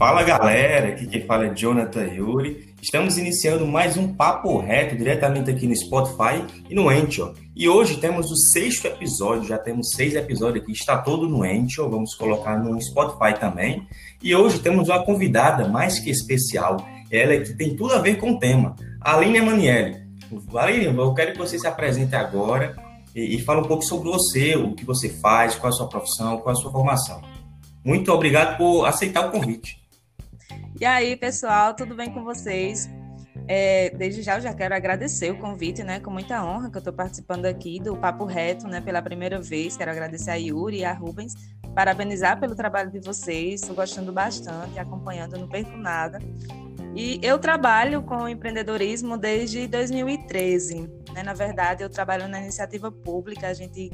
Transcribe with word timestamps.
Fala 0.00 0.22
galera, 0.22 0.88
aqui 0.88 1.06
quem 1.06 1.26
fala 1.26 1.48
é 1.48 1.54
Jonathan 1.54 2.06
Yuri. 2.06 2.72
Estamos 2.80 3.18
iniciando 3.18 3.66
mais 3.66 3.98
um 3.98 4.14
papo 4.14 4.56
reto 4.58 4.96
diretamente 4.96 5.50
aqui 5.50 5.66
no 5.66 5.76
Spotify 5.76 6.42
e 6.70 6.74
no 6.74 6.88
Anchor. 6.88 7.34
E 7.54 7.68
hoje 7.68 7.98
temos 7.98 8.30
o 8.30 8.36
sexto 8.50 8.86
episódio, 8.86 9.46
já 9.46 9.58
temos 9.58 9.90
seis 9.90 10.14
episódios 10.14 10.64
aqui, 10.64 10.72
está 10.72 10.96
todo 10.96 11.28
no 11.28 11.42
Anchor, 11.42 11.90
vamos 11.90 12.14
colocar 12.14 12.58
no 12.58 12.80
Spotify 12.80 13.38
também. 13.38 13.86
E 14.22 14.34
hoje 14.34 14.60
temos 14.60 14.88
uma 14.88 15.04
convidada 15.04 15.68
mais 15.68 15.98
que 15.98 16.08
especial, 16.08 16.78
ela 17.10 17.34
é 17.34 17.40
que 17.40 17.52
tem 17.52 17.76
tudo 17.76 17.92
a 17.92 17.98
ver 17.98 18.16
com 18.16 18.30
o 18.30 18.38
tema, 18.38 18.74
Aline 19.02 19.42
Manielli. 19.42 19.98
Aline, 20.54 20.86
eu 20.86 21.12
quero 21.12 21.32
que 21.32 21.38
você 21.38 21.58
se 21.58 21.66
apresente 21.66 22.16
agora 22.16 22.74
e, 23.14 23.36
e 23.36 23.40
fale 23.42 23.60
um 23.60 23.64
pouco 23.64 23.84
sobre 23.84 24.08
você, 24.08 24.56
o 24.56 24.72
que 24.74 24.86
você 24.86 25.10
faz, 25.10 25.56
qual 25.56 25.70
a 25.70 25.76
sua 25.76 25.90
profissão, 25.90 26.38
qual 26.38 26.54
a 26.54 26.58
sua 26.58 26.72
formação. 26.72 27.20
Muito 27.84 28.10
obrigado 28.10 28.56
por 28.56 28.86
aceitar 28.86 29.28
o 29.28 29.30
convite. 29.30 29.79
E 30.80 30.86
aí, 30.86 31.14
pessoal, 31.14 31.74
tudo 31.74 31.94
bem 31.94 32.10
com 32.10 32.24
vocês? 32.24 32.88
É, 33.46 33.90
desde 33.90 34.22
já 34.22 34.36
eu 34.36 34.40
já 34.40 34.54
quero 34.54 34.74
agradecer 34.74 35.30
o 35.30 35.38
convite, 35.38 35.82
né? 35.82 36.00
Com 36.00 36.10
muita 36.10 36.42
honra 36.42 36.70
que 36.70 36.76
eu 36.78 36.80
estou 36.80 36.94
participando 36.94 37.44
aqui 37.44 37.78
do 37.78 37.94
Papo 37.98 38.24
Reto, 38.24 38.66
né? 38.66 38.80
Pela 38.80 39.02
primeira 39.02 39.38
vez. 39.38 39.76
Quero 39.76 39.90
agradecer 39.90 40.30
a 40.30 40.36
Yuri 40.36 40.78
e 40.78 40.84
a 40.86 40.94
Rubens, 40.94 41.34
parabenizar 41.74 42.40
pelo 42.40 42.54
trabalho 42.54 42.90
de 42.90 42.98
vocês. 42.98 43.60
Estou 43.60 43.76
gostando 43.76 44.10
bastante, 44.10 44.78
acompanhando, 44.78 45.36
não 45.36 45.46
perco 45.46 45.76
nada. 45.76 46.18
E 46.96 47.20
eu 47.22 47.38
trabalho 47.38 48.00
com 48.02 48.26
empreendedorismo 48.26 49.18
desde 49.18 49.66
2013. 49.66 50.88
Né? 51.12 51.22
Na 51.22 51.34
verdade, 51.34 51.82
eu 51.82 51.90
trabalho 51.90 52.26
na 52.26 52.40
iniciativa 52.40 52.90
pública. 52.90 53.48
A 53.48 53.52
gente 53.52 53.90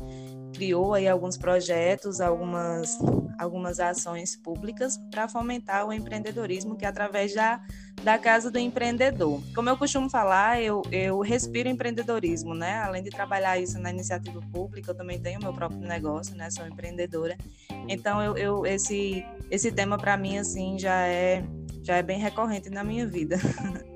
criou 0.56 0.94
aí 0.94 1.06
alguns 1.06 1.36
projetos, 1.36 2.20
algumas, 2.20 2.98
algumas 3.38 3.78
ações 3.78 4.34
públicas 4.34 4.98
para 5.10 5.28
fomentar 5.28 5.86
o 5.86 5.92
empreendedorismo, 5.92 6.76
que 6.76 6.86
é 6.86 6.88
através 6.88 7.34
da, 7.34 7.60
da 8.02 8.18
Casa 8.18 8.50
do 8.50 8.58
Empreendedor. 8.58 9.42
Como 9.54 9.68
eu 9.68 9.76
costumo 9.76 10.08
falar, 10.08 10.62
eu, 10.62 10.82
eu 10.90 11.20
respiro 11.20 11.68
empreendedorismo, 11.68 12.54
né? 12.54 12.78
Além 12.78 13.02
de 13.02 13.10
trabalhar 13.10 13.58
isso 13.58 13.78
na 13.78 13.90
iniciativa 13.90 14.40
pública, 14.50 14.90
eu 14.90 14.94
também 14.94 15.20
tenho 15.20 15.38
meu 15.40 15.52
próprio 15.52 15.80
negócio, 15.80 16.34
né? 16.34 16.50
Sou 16.50 16.66
empreendedora. 16.66 17.36
Então, 17.86 18.22
eu, 18.22 18.36
eu 18.36 18.66
esse, 18.66 19.22
esse 19.50 19.70
tema 19.70 19.98
para 19.98 20.16
mim, 20.16 20.38
assim, 20.38 20.78
já 20.78 21.06
é, 21.06 21.44
já 21.82 21.96
é 21.96 22.02
bem 22.02 22.18
recorrente 22.18 22.70
na 22.70 22.82
minha 22.82 23.06
vida. 23.06 23.36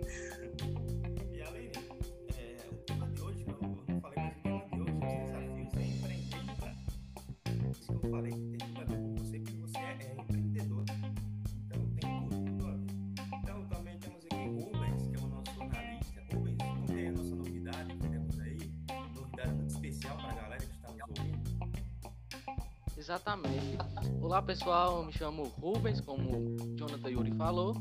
pessoal, 24.51 25.05
me 25.05 25.13
chamo 25.13 25.45
Rubens, 25.45 26.01
como 26.01 26.57
Jonathan 26.75 27.09
Yuri 27.09 27.31
falou. 27.37 27.73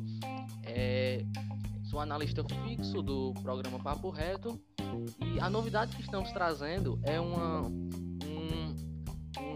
É, 0.64 1.26
sou 1.84 2.00
analista 2.00 2.44
fixo 2.44 3.02
do 3.02 3.34
programa 3.42 3.80
Papo 3.80 4.12
Reto. 4.12 4.62
E 5.20 5.40
a 5.40 5.50
novidade 5.50 5.96
que 5.96 6.04
estamos 6.04 6.32
trazendo 6.32 7.00
é 7.04 7.20
uma, 7.20 7.62
um, 7.62 8.76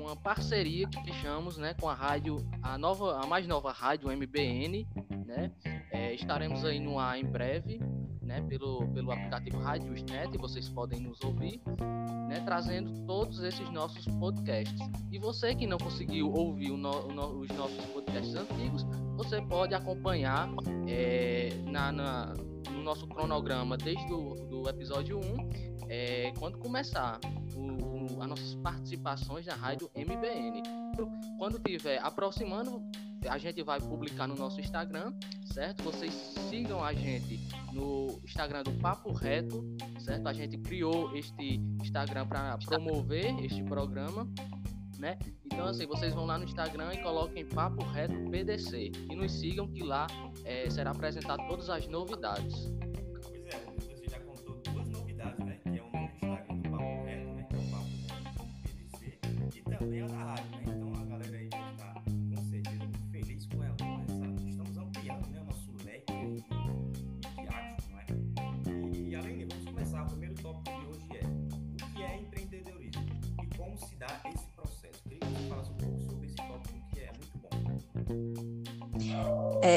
uma 0.02 0.16
parceria 0.16 0.88
que 0.88 1.04
fechamos 1.04 1.56
né, 1.60 1.76
com 1.76 1.88
a 1.88 1.94
rádio, 1.94 2.38
a, 2.64 2.80
nova, 2.80 3.22
a 3.24 3.28
mais 3.28 3.46
nova 3.46 3.72
rádio 3.72 4.10
MBN. 4.10 4.88
Né? 5.24 5.52
É, 5.92 6.16
estaremos 6.16 6.66
aí 6.66 6.80
no 6.80 6.98
ar 6.98 7.20
em 7.20 7.26
breve 7.28 7.80
né, 8.34 8.42
pelo, 8.50 8.88
pelo 8.88 9.12
aplicativo 9.12 9.60
Radiosnet, 9.60 10.36
vocês 10.40 10.68
podem 10.68 11.00
nos 11.00 11.24
ouvir, 11.24 11.62
né, 12.28 12.42
trazendo 12.44 13.06
todos 13.06 13.44
esses 13.44 13.70
nossos 13.70 14.06
podcasts. 14.16 14.80
E 15.12 15.20
você 15.20 15.54
que 15.54 15.68
não 15.68 15.78
conseguiu 15.78 16.32
ouvir 16.32 16.72
no, 16.72 17.08
no, 17.10 17.40
os 17.40 17.48
nossos 17.50 17.86
podcasts 17.86 18.34
antigos, 18.34 18.84
você 19.16 19.40
pode 19.42 19.76
acompanhar 19.76 20.50
é, 20.88 21.50
na, 21.66 21.92
na, 21.92 22.34
no 22.72 22.82
nosso 22.84 23.08
cronograma 23.08 23.78
desde 23.78 24.12
o 24.12 24.34
do 24.50 24.68
episódio 24.68 25.20
1, 25.20 25.50
é, 25.88 26.34
quando 26.40 26.58
começar 26.58 27.20
o, 27.56 28.16
o, 28.16 28.22
as 28.22 28.28
nossas 28.28 28.56
participações 28.56 29.46
na 29.46 29.54
rádio 29.54 29.92
MBN. 29.96 30.64
Quando 31.38 31.60
tiver 31.60 32.00
aproximando, 32.00 32.82
a 33.30 33.38
gente 33.38 33.62
vai 33.62 33.80
publicar 33.80 34.28
no 34.28 34.36
nosso 34.36 34.60
Instagram, 34.60 35.14
certo? 35.46 35.84
Vocês 35.84 36.14
sigam 36.50 36.84
a 36.84 36.94
gente 36.94 37.40
no 37.74 38.20
Instagram 38.24 38.64
do 38.64 38.72
Papo 38.74 39.12
Reto, 39.12 39.64
certo? 40.00 40.28
A 40.28 40.34
gente 40.34 40.58
criou 40.58 41.16
este 41.16 41.56
Instagram 41.82 42.28
para 42.28 42.58
promover 42.58 43.44
este 43.44 43.64
programa, 43.64 44.28
né? 44.98 45.18
Então, 45.46 45.66
assim, 45.66 45.86
vocês 45.86 46.14
vão 46.14 46.26
lá 46.26 46.38
no 46.38 46.46
Instagram 46.46 46.94
e 46.94 46.98
coloquem 47.02 47.46
Papo 47.46 47.84
Reto 47.84 48.16
PDC 48.30 48.92
e 49.10 49.16
nos 49.16 49.32
sigam 49.32 49.68
que 49.68 49.84
lá 49.84 50.08
é, 50.46 50.70
será 50.70 50.92
apresentado 50.92 51.46
todas 51.48 51.70
as 51.70 51.88
novidades. 51.88 52.72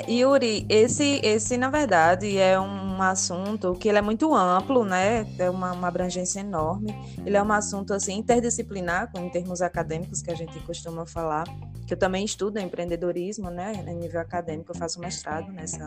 Yuri, 0.08 0.64
esse, 0.68 1.20
esse 1.22 1.56
na 1.56 1.68
verdade 1.68 2.38
é 2.38 2.58
um 2.60 3.02
assunto 3.02 3.74
que 3.74 3.88
ele 3.88 3.98
é 3.98 4.02
muito 4.02 4.32
amplo, 4.34 4.84
né? 4.84 5.26
É 5.38 5.50
uma, 5.50 5.72
uma 5.72 5.88
abrangência 5.88 6.40
enorme. 6.40 6.94
Ele 7.24 7.36
é 7.36 7.42
um 7.42 7.52
assunto 7.52 7.92
assim 7.92 8.18
interdisciplinar, 8.18 9.10
em 9.16 9.28
termos 9.30 9.60
acadêmicos 9.60 10.22
que 10.22 10.30
a 10.30 10.34
gente 10.34 10.58
costuma 10.60 11.04
falar. 11.04 11.44
Que 11.86 11.94
eu 11.94 11.98
também 11.98 12.24
estudo 12.24 12.58
empreendedorismo, 12.58 13.50
né? 13.50 13.84
Em 13.86 13.94
nível 13.94 14.20
acadêmico, 14.20 14.72
eu 14.72 14.76
faço 14.76 15.00
mestrado 15.00 15.52
nessa 15.52 15.86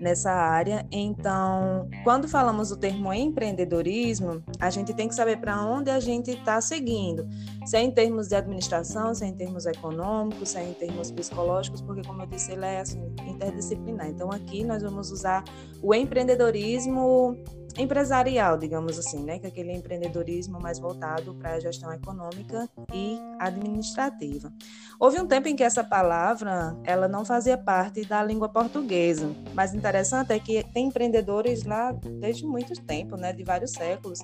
nessa 0.00 0.32
área. 0.32 0.86
Então, 0.90 1.88
quando 2.02 2.26
falamos 2.26 2.72
o 2.72 2.76
termo 2.76 3.12
empreendedorismo, 3.12 4.42
a 4.58 4.70
gente 4.70 4.94
tem 4.94 5.06
que 5.06 5.14
saber 5.14 5.36
para 5.36 5.62
onde 5.62 5.90
a 5.90 6.00
gente 6.00 6.30
está 6.30 6.60
seguindo. 6.60 7.28
Se 7.66 7.76
é 7.76 7.82
em 7.82 7.90
termos 7.90 8.28
de 8.28 8.34
administração, 8.34 9.14
se 9.14 9.24
é 9.24 9.28
em 9.28 9.34
termos 9.34 9.66
econômicos, 9.66 10.48
se 10.48 10.58
é 10.58 10.68
em 10.68 10.72
termos 10.72 11.10
psicológicos, 11.10 11.82
porque 11.82 12.02
como 12.02 12.22
eu 12.22 12.26
disse, 12.26 12.52
ele 12.52 12.64
é 12.64 12.80
assim, 12.80 13.00
interdisciplinar. 13.26 14.08
Então, 14.08 14.32
aqui 14.32 14.64
nós 14.64 14.82
vamos 14.82 15.10
usar 15.10 15.44
o 15.82 15.94
empreendedorismo 15.94 17.36
empresarial, 17.78 18.56
digamos 18.58 18.98
assim, 18.98 19.22
né? 19.22 19.38
Que 19.38 19.46
é 19.46 19.48
aquele 19.48 19.72
empreendedorismo 19.72 20.60
mais 20.60 20.78
voltado 20.78 21.34
para 21.34 21.54
a 21.54 21.60
gestão 21.60 21.92
econômica 21.92 22.68
e 22.92 23.18
administrativa. 23.38 24.52
Houve 24.98 25.20
um 25.20 25.26
tempo 25.26 25.48
em 25.48 25.56
que 25.56 25.62
essa 25.62 25.84
palavra 25.84 26.76
ela 26.84 27.08
não 27.08 27.24
fazia 27.24 27.56
parte 27.56 28.04
da 28.04 28.22
língua 28.22 28.48
portuguesa, 28.48 29.30
mas 29.54 29.74
interessante 29.74 30.32
é 30.32 30.38
que 30.38 30.64
tem 30.72 30.88
empreendedores 30.88 31.64
lá 31.64 31.92
desde 31.92 32.46
muito 32.46 32.74
tempo, 32.82 33.16
né? 33.16 33.32
De 33.32 33.44
vários 33.44 33.72
séculos 33.72 34.20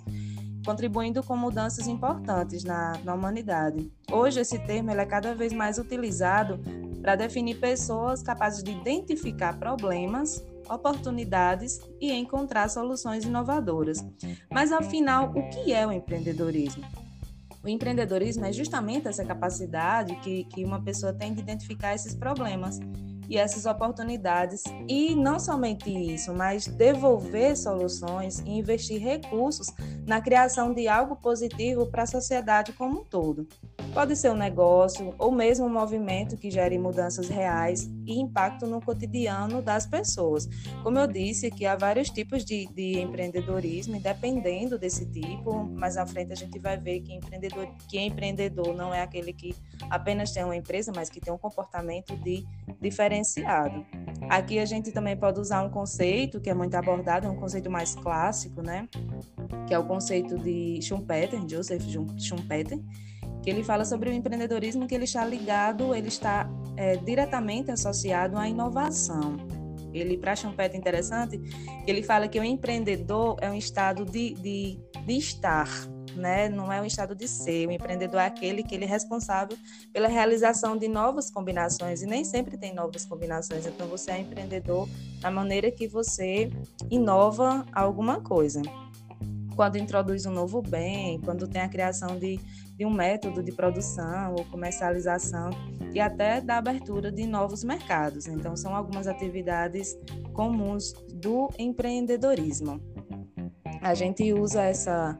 contribuindo 0.67 1.23
com 1.23 1.37
mudanças 1.37 1.87
importantes 1.87 2.65
na, 2.65 2.99
na 3.05 3.15
humanidade. 3.15 3.89
Hoje, 4.11 4.41
esse 4.41 4.59
termo 4.59 4.91
é 4.91 5.07
cada 5.07 5.33
vez 5.33 5.53
mais 5.53 5.79
utilizado 5.79 6.59
para 7.01 7.15
definir 7.15 7.61
pessoas 7.61 8.21
capazes 8.21 8.65
de 8.65 8.73
identificar 8.73 9.57
problemas, 9.57 10.45
oportunidades 10.69 11.81
e 12.01 12.13
encontrar 12.13 12.69
soluções 12.69 13.25
inovadoras. 13.25 14.05
Mas, 14.51 14.73
afinal, 14.73 15.31
o 15.31 15.49
que 15.51 15.73
é 15.73 15.87
o 15.87 15.93
empreendedorismo? 15.93 16.85
O 17.63 17.69
empreendedorismo 17.69 18.45
é 18.45 18.53
justamente 18.53 19.09
essa 19.09 19.25
capacidade 19.25 20.15
que, 20.21 20.45
que 20.45 20.65
uma 20.65 20.83
pessoa 20.83 21.13
tem 21.13 21.35
de 21.35 21.41
identificar 21.41 21.95
esses 21.95 22.15
problemas 22.15 22.79
e 23.29 23.37
essas 23.37 23.67
oportunidades. 23.67 24.63
E 24.89 25.15
não 25.15 25.39
somente 25.39 25.91
isso, 25.91 26.33
mas 26.33 26.67
devolver 26.67 27.57
soluções 27.57 28.41
e 28.41 28.51
investir 28.51 29.01
recursos 29.01 29.69
na 30.07 30.21
criação 30.21 30.73
de 30.73 30.89
algo 30.89 31.17
positivo 31.17 31.87
para 31.87 32.05
a 32.05 32.07
sociedade 32.07 32.73
como 32.73 33.01
um 33.01 33.05
todo. 33.05 33.47
Pode 33.93 34.15
ser 34.15 34.31
um 34.31 34.37
negócio 34.37 35.15
ou 35.19 35.33
mesmo 35.33 35.67
um 35.67 35.73
movimento 35.73 36.37
que 36.37 36.51
gere 36.51 36.79
mudanças 36.79 37.29
reais 37.29 37.91
e 38.05 38.21
impacto 38.21 38.67
no 38.67 38.81
cotidiano 38.81 39.63
das 39.63 39.87
pessoas. 39.87 40.47
Como 40.83 40.99
eu 40.99 41.07
disse, 41.07 41.51
que 41.51 41.65
há 41.65 41.75
vários 41.77 42.11
tipos 42.11 42.45
de, 42.45 42.67
de 42.75 43.01
empreendedorismo, 43.01 43.97
e 43.97 44.01
dependendo 44.01 44.79
desse 44.79 45.07
tipo, 45.07 45.65
mais 45.65 45.97
à 45.97 46.07
frente 46.07 46.33
a 46.33 46.37
gente 46.37 46.59
vai 46.59 46.77
ver 46.77 47.01
que 47.01 47.15
empreendedor, 47.15 47.69
que 47.89 47.99
empreendedor 47.99 48.75
não 48.75 48.93
é 48.93 49.03
aquele 49.03 49.33
que 49.33 49.55
apenas 49.91 50.33
tem 50.33 50.45
uma 50.45 50.57
empresa, 50.57 50.93
mas 50.95 51.09
que 51.09 51.21
tem 51.21 51.33
um 51.33 51.39
comportamento 51.39 52.17
de 52.17 52.45
diferenciado. 52.81 53.85
Aqui 54.29 54.59
a 54.59 54.65
gente 54.65 54.91
também 54.93 55.17
pode 55.17 55.41
usar 55.41 55.63
um 55.63 55.71
conceito 55.71 56.41
que 56.41 56.51
é 56.51 56.55
muito 56.55 56.75
abordado, 56.75 57.27
é 57.27 57.31
um 57.31 57.37
conceito 57.37 57.71
mais 57.71 57.95
clássico, 57.95 58.63
né? 58.63 58.89
Que 59.67 59.75
é 59.75 59.79
o 59.79 59.87
conceito 59.87 60.39
de 60.39 60.81
Schumpeter, 60.83 61.41
Joseph 61.49 61.83
Schumpeter, 62.19 62.79
que 63.43 63.51
ele 63.51 63.63
fala 63.63 63.85
sobre 63.85 64.11
o 64.11 64.13
empreendedorismo 64.13 64.87
que 64.87 64.95
ele 64.95 65.05
está 65.05 65.25
ligado, 65.25 65.95
ele 65.95 66.09
está 66.09 66.49
é, 66.77 66.97
diretamente 66.97 67.71
associado 67.71 68.37
à 68.37 68.49
inovação. 68.49 69.37
Ele, 69.93 70.19
para 70.19 70.37
Schumpeter, 70.37 70.77
é 70.77 70.79
interessante, 70.79 71.41
ele 71.87 72.03
fala 72.03 72.29
que 72.29 72.39
o 72.39 72.45
empreendedor 72.45 73.37
é 73.41 73.51
um 73.51 73.55
estado 73.55 74.05
de, 74.05 74.35
de, 74.35 74.81
de 75.07 75.17
estar, 75.17 75.69
né? 76.17 76.49
não 76.49 76.73
é 76.73 76.81
um 76.81 76.85
estado 76.85 77.15
de 77.15 77.29
ser. 77.29 77.69
O 77.69 77.73
empreendedor 77.73 78.21
é 78.21 78.27
aquele 78.27 78.63
que 78.63 78.75
ele 78.75 78.85
é 78.85 78.89
responsável 78.89 79.57
pela 79.93 80.09
realização 80.09 80.77
de 80.77 80.89
novas 80.89 81.31
combinações, 81.31 82.03
e 82.03 82.07
nem 82.07 82.25
sempre 82.25 82.57
tem 82.57 82.75
novas 82.75 83.05
combinações. 83.05 83.67
Então, 83.67 83.87
você 83.87 84.11
é 84.11 84.21
empreendedor 84.21 84.89
na 85.21 85.31
maneira 85.31 85.71
que 85.71 85.87
você 85.87 86.51
inova 86.91 87.65
alguma 87.73 88.21
coisa. 88.21 88.63
Quando 89.55 89.79
introduz 89.79 90.27
um 90.27 90.33
novo 90.33 90.61
bem, 90.61 91.19
quando 91.21 91.49
tem 91.49 91.63
a 91.63 91.69
criação 91.69 92.19
de, 92.19 92.39
de 92.77 92.85
um 92.85 92.91
método 92.91 93.43
de 93.43 93.53
produção 93.53 94.35
ou 94.37 94.45
comercialização 94.45 95.51
e 95.95 96.01
até 96.01 96.43
da 96.43 96.59
abertura 96.59 97.11
de 97.11 97.27
novos 97.27 97.65
mercados. 97.65 98.27
Então, 98.27 98.55
são 98.55 98.77
algumas 98.77 99.07
atividades 99.07 99.97
comuns 100.35 100.93
do 101.15 101.49
empreendedorismo. 101.59 102.81
A 103.81 103.95
gente 103.95 104.33
usa 104.33 104.63
essa 104.63 105.19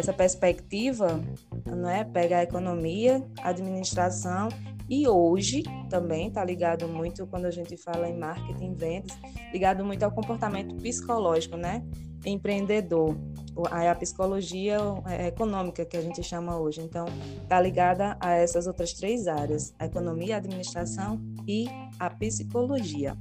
essa 0.00 0.12
perspectiva, 0.12 1.20
não 1.66 1.88
é? 1.88 2.04
Pega 2.04 2.38
a 2.38 2.42
economia, 2.42 3.24
a 3.42 3.50
administração 3.50 4.48
e 4.88 5.06
hoje 5.06 5.62
também 5.88 6.28
está 6.28 6.44
ligado 6.44 6.88
muito 6.88 7.26
quando 7.26 7.44
a 7.44 7.50
gente 7.50 7.76
fala 7.76 8.08
em 8.08 8.18
marketing, 8.18 8.74
vendas, 8.74 9.16
ligado 9.52 9.84
muito 9.84 10.02
ao 10.02 10.10
comportamento 10.10 10.74
psicológico, 10.76 11.56
né? 11.56 11.84
Empreendedor, 12.26 13.16
a 13.70 13.94
psicologia 13.94 14.78
é, 15.06 15.28
econômica 15.28 15.84
que 15.84 15.96
a 15.96 16.02
gente 16.02 16.22
chama 16.22 16.58
hoje. 16.58 16.80
Então, 16.80 17.06
está 17.42 17.60
ligada 17.60 18.16
a 18.20 18.32
essas 18.32 18.66
outras 18.66 18.92
três 18.92 19.26
áreas: 19.28 19.72
a 19.78 19.86
economia, 19.86 20.34
a 20.34 20.38
administração 20.38 21.20
e 21.46 21.66
a 21.98 22.10
psicologia. 22.10 23.16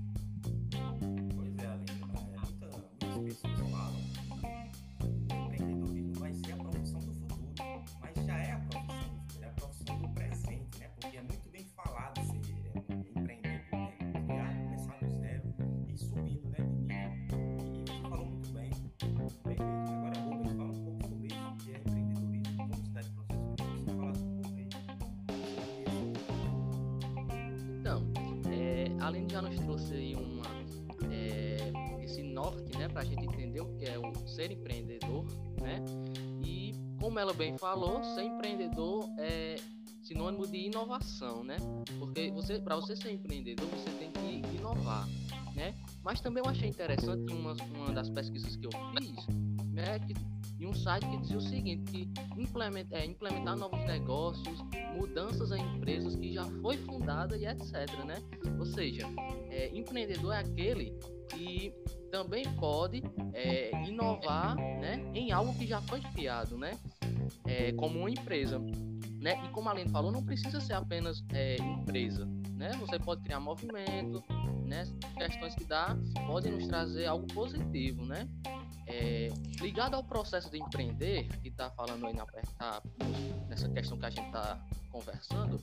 Para 42.62 42.76
você 42.76 42.96
ser 42.96 43.12
empreendedor, 43.12 43.68
você 43.68 43.90
tem 43.92 44.12
que 44.12 44.58
inovar, 44.58 45.08
né? 45.56 45.76
Mas 46.04 46.22
também 46.22 46.44
eu 46.44 46.50
achei 46.50 46.70
interessante 46.70 47.32
uma, 47.34 47.54
uma 47.76 47.92
das 47.92 48.10
pesquisas 48.10 48.56
que 48.56 48.66
eu 48.66 48.72
fiz, 48.98 49.28
né, 49.72 50.00
que 50.00 50.14
em 50.60 50.66
um 50.66 50.74
site 50.74 51.08
que 51.08 51.18
dizia 51.18 51.38
o 51.38 51.42
seguinte, 51.42 51.90
que 51.90 52.10
implementar, 52.38 53.00
é, 53.00 53.06
implementar 53.06 53.58
novos 53.58 53.80
negócios, 53.86 54.60
mudanças 54.96 55.52
em 55.52 55.78
empresas 55.78 56.16
que 56.16 56.34
já 56.34 56.44
foi 56.62 56.78
fundada 56.78 57.38
e 57.38 57.46
etc, 57.46 57.74
né? 58.06 58.16
Ou 58.60 58.66
seja, 58.66 59.08
é, 59.50 59.70
empreendedor 59.74 60.34
é 60.34 60.40
aquele 60.40 60.94
que 61.30 61.74
também 62.10 62.44
pode 62.56 63.02
é, 63.34 63.72
inovar 63.88 64.56
né, 64.56 65.02
em 65.14 65.32
algo 65.32 65.54
que 65.58 65.66
já 65.66 65.82
foi 65.82 66.02
criado, 66.02 66.58
né? 66.58 66.78
É, 67.46 67.72
como 67.74 68.00
uma 68.00 68.10
empresa. 68.10 68.60
Né? 69.20 69.40
E 69.46 69.50
como 69.50 69.68
a 69.68 69.74
Aline 69.74 69.90
falou, 69.90 70.12
não 70.12 70.24
precisa 70.24 70.62
ser 70.62 70.74
apenas 70.74 71.24
é, 71.34 71.58
empresa. 71.58 72.26
Né? 72.52 72.72
Você 72.80 72.98
pode 72.98 73.22
criar 73.22 73.40
movimento, 73.40 74.24
né? 74.66 74.84
questões 75.18 75.56
que 75.56 75.66
dá 75.66 75.98
podem 76.26 76.54
nos 76.54 76.68
trazer 76.68 77.06
algo 77.06 77.28
positivo. 77.28 78.06
Né? 78.06 78.28
É, 78.88 79.28
ligado 79.62 79.96
ao 79.96 80.04
processo 80.04 80.50
de 80.50 80.58
empreender, 80.58 81.28
que 81.42 81.50
está 81.50 81.70
falando 81.72 82.08
aí 82.08 82.14
na, 82.14 82.26
tá, 82.58 82.82
nessa 83.50 83.68
questão 83.70 83.98
que 83.98 84.06
a 84.06 84.10
gente 84.10 84.26
está 84.28 84.60
conversando, 84.92 85.62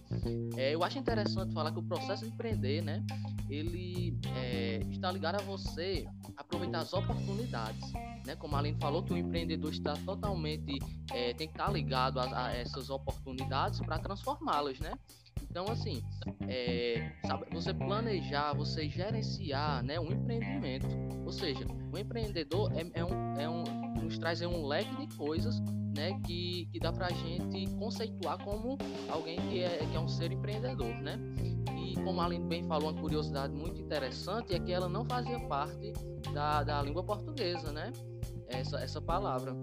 é, 0.56 0.74
eu 0.74 0.82
acho 0.82 0.98
interessante 0.98 1.54
falar 1.54 1.72
que 1.72 1.78
o 1.78 1.82
processo 1.82 2.24
de 2.24 2.32
empreender, 2.32 2.82
né, 2.82 3.04
ele 3.48 4.18
é, 4.36 4.80
está 4.90 5.10
ligado 5.10 5.36
a 5.36 5.42
você 5.42 6.06
aproveitar 6.36 6.80
as 6.80 6.92
oportunidades, 6.92 7.92
né, 8.24 8.36
como 8.36 8.56
a 8.56 8.58
Aline 8.58 8.78
falou, 8.78 9.02
que 9.02 9.12
o 9.12 9.16
empreendedor 9.16 9.72
está 9.72 9.94
totalmente, 9.94 10.78
é, 11.12 11.32
tem 11.32 11.46
que 11.46 11.54
estar 11.54 11.70
ligado 11.72 12.20
a, 12.20 12.46
a 12.46 12.56
essas 12.56 12.90
oportunidades 12.90 13.80
para 13.80 13.98
transformá-las, 13.98 14.78
né, 14.80 14.92
então, 15.56 15.72
assim, 15.72 16.02
é, 16.46 17.12
sabe, 17.26 17.46
você 17.50 17.72
planejar, 17.72 18.52
você 18.52 18.88
gerenciar 18.90 19.82
né, 19.82 19.98
um 19.98 20.12
empreendimento. 20.12 20.86
Ou 21.24 21.32
seja, 21.32 21.64
o 21.90 21.98
empreendedor 21.98 22.70
é, 22.74 22.84
é, 22.92 23.02
um, 23.02 23.40
é 23.40 23.48
um, 23.48 23.64
nos 24.06 24.18
traz 24.18 24.40
um 24.42 24.66
leque 24.66 25.06
de 25.06 25.16
coisas 25.16 25.60
né, 25.96 26.18
que, 26.24 26.68
que 26.72 26.78
dá 26.78 26.92
para 26.92 27.06
a 27.06 27.10
gente 27.10 27.66
conceituar 27.74 28.42
como 28.44 28.78
alguém 29.08 29.36
que 29.48 29.60
é, 29.60 29.78
que 29.78 29.96
é 29.96 30.00
um 30.00 30.08
ser 30.08 30.32
empreendedor. 30.32 30.94
Né? 31.02 31.18
E 31.76 31.94
como 32.02 32.20
a 32.20 32.26
Aline 32.26 32.46
bem 32.46 32.62
falou, 32.64 32.90
uma 32.90 33.00
curiosidade 33.00 33.54
muito 33.54 33.80
interessante 33.80 34.54
é 34.54 34.58
que 34.58 34.72
ela 34.72 34.88
não 34.88 35.04
fazia 35.04 35.40
parte 35.48 35.92
da, 36.32 36.62
da 36.62 36.82
língua 36.82 37.02
portuguesa, 37.02 37.72
né? 37.72 37.92
Essa, 38.48 38.78
essa 38.78 39.00
palavra. 39.00 39.56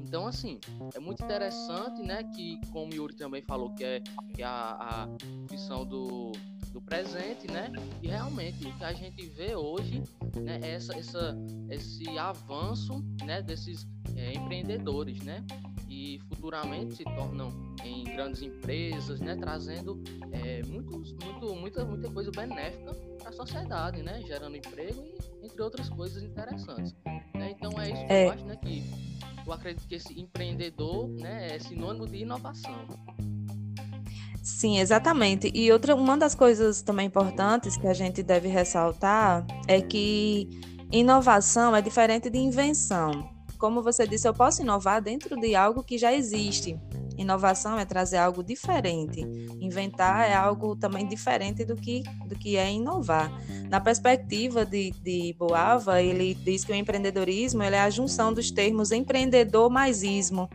Então, 0.00 0.26
assim, 0.26 0.58
é 0.94 1.00
muito 1.00 1.22
interessante, 1.22 2.02
né, 2.02 2.24
que, 2.34 2.58
como 2.72 2.90
o 2.90 2.94
Yuri 2.94 3.14
também 3.14 3.42
falou, 3.42 3.74
que 3.74 3.84
é, 3.84 4.00
que 4.34 4.42
é 4.42 4.46
a, 4.46 4.70
a 4.80 5.08
profissão 5.46 5.84
do, 5.84 6.32
do 6.78 6.80
presente, 6.80 7.50
né, 7.50 7.72
e 8.00 8.06
realmente 8.06 8.66
o 8.66 8.72
que 8.72 8.84
a 8.84 8.92
gente 8.92 9.26
vê 9.30 9.54
hoje, 9.54 10.02
né, 10.36 10.60
é 10.62 10.74
essa, 10.74 10.96
essa, 10.96 11.36
esse 11.68 12.16
avanço, 12.16 13.04
né, 13.24 13.42
desses 13.42 13.86
é, 14.16 14.34
empreendedores, 14.34 15.20
né, 15.22 15.44
e 15.88 16.20
futuramente 16.28 16.94
se 16.94 17.04
tornam 17.04 17.52
em 17.84 18.04
grandes 18.04 18.42
empresas, 18.42 19.20
né, 19.20 19.34
trazendo 19.34 20.00
é, 20.30 20.62
muitos, 20.62 21.12
muito, 21.14 21.54
muita, 21.56 21.84
muita 21.84 22.10
coisa 22.10 22.30
benéfica 22.30 22.94
para 23.18 23.30
a 23.30 23.32
sociedade, 23.32 24.02
né, 24.02 24.22
gerando 24.22 24.56
emprego 24.56 25.04
e 25.42 25.46
entre 25.46 25.60
outras 25.60 25.88
coisas 25.88 26.22
interessantes. 26.22 26.94
Né? 27.34 27.56
Então 27.56 27.72
é 27.80 27.90
isso 27.90 28.06
que 28.06 28.12
é. 28.12 28.26
eu 28.26 28.32
acho, 28.32 28.44
né, 28.44 28.56
que 28.56 28.84
eu 29.44 29.52
acredito 29.52 29.88
que 29.88 29.94
esse 29.96 30.20
empreendedor 30.20 31.08
né, 31.08 31.56
é 31.56 31.58
sinônimo 31.58 32.06
de 32.06 32.18
inovação. 32.18 32.86
Sim, 34.48 34.78
exatamente. 34.78 35.52
E 35.54 35.70
outra, 35.70 35.94
uma 35.94 36.16
das 36.16 36.34
coisas 36.34 36.80
também 36.80 37.06
importantes 37.06 37.76
que 37.76 37.86
a 37.86 37.92
gente 37.92 38.22
deve 38.22 38.48
ressaltar 38.48 39.46
é 39.68 39.80
que 39.80 40.48
inovação 40.90 41.76
é 41.76 41.82
diferente 41.82 42.30
de 42.30 42.38
invenção. 42.38 43.28
Como 43.58 43.82
você 43.82 44.06
disse, 44.06 44.26
eu 44.26 44.32
posso 44.32 44.62
inovar 44.62 45.02
dentro 45.02 45.38
de 45.38 45.54
algo 45.54 45.84
que 45.84 45.98
já 45.98 46.14
existe. 46.14 46.80
Inovação 47.16 47.78
é 47.78 47.84
trazer 47.84 48.16
algo 48.16 48.42
diferente. 48.42 49.20
Inventar 49.60 50.28
é 50.28 50.34
algo 50.34 50.74
também 50.74 51.06
diferente 51.06 51.64
do 51.64 51.76
que, 51.76 52.02
do 52.26 52.34
que 52.34 52.56
é 52.56 52.72
inovar. 52.72 53.30
Na 53.68 53.80
perspectiva 53.80 54.64
de, 54.64 54.92
de 54.92 55.36
Boava, 55.38 56.00
ele 56.00 56.34
diz 56.34 56.64
que 56.64 56.72
o 56.72 56.74
empreendedorismo 56.74 57.62
é 57.62 57.78
a 57.78 57.90
junção 57.90 58.32
dos 58.32 58.50
termos 58.50 58.92
empreendedor 58.92 59.68
mais 59.68 60.02
ismo. 60.02 60.48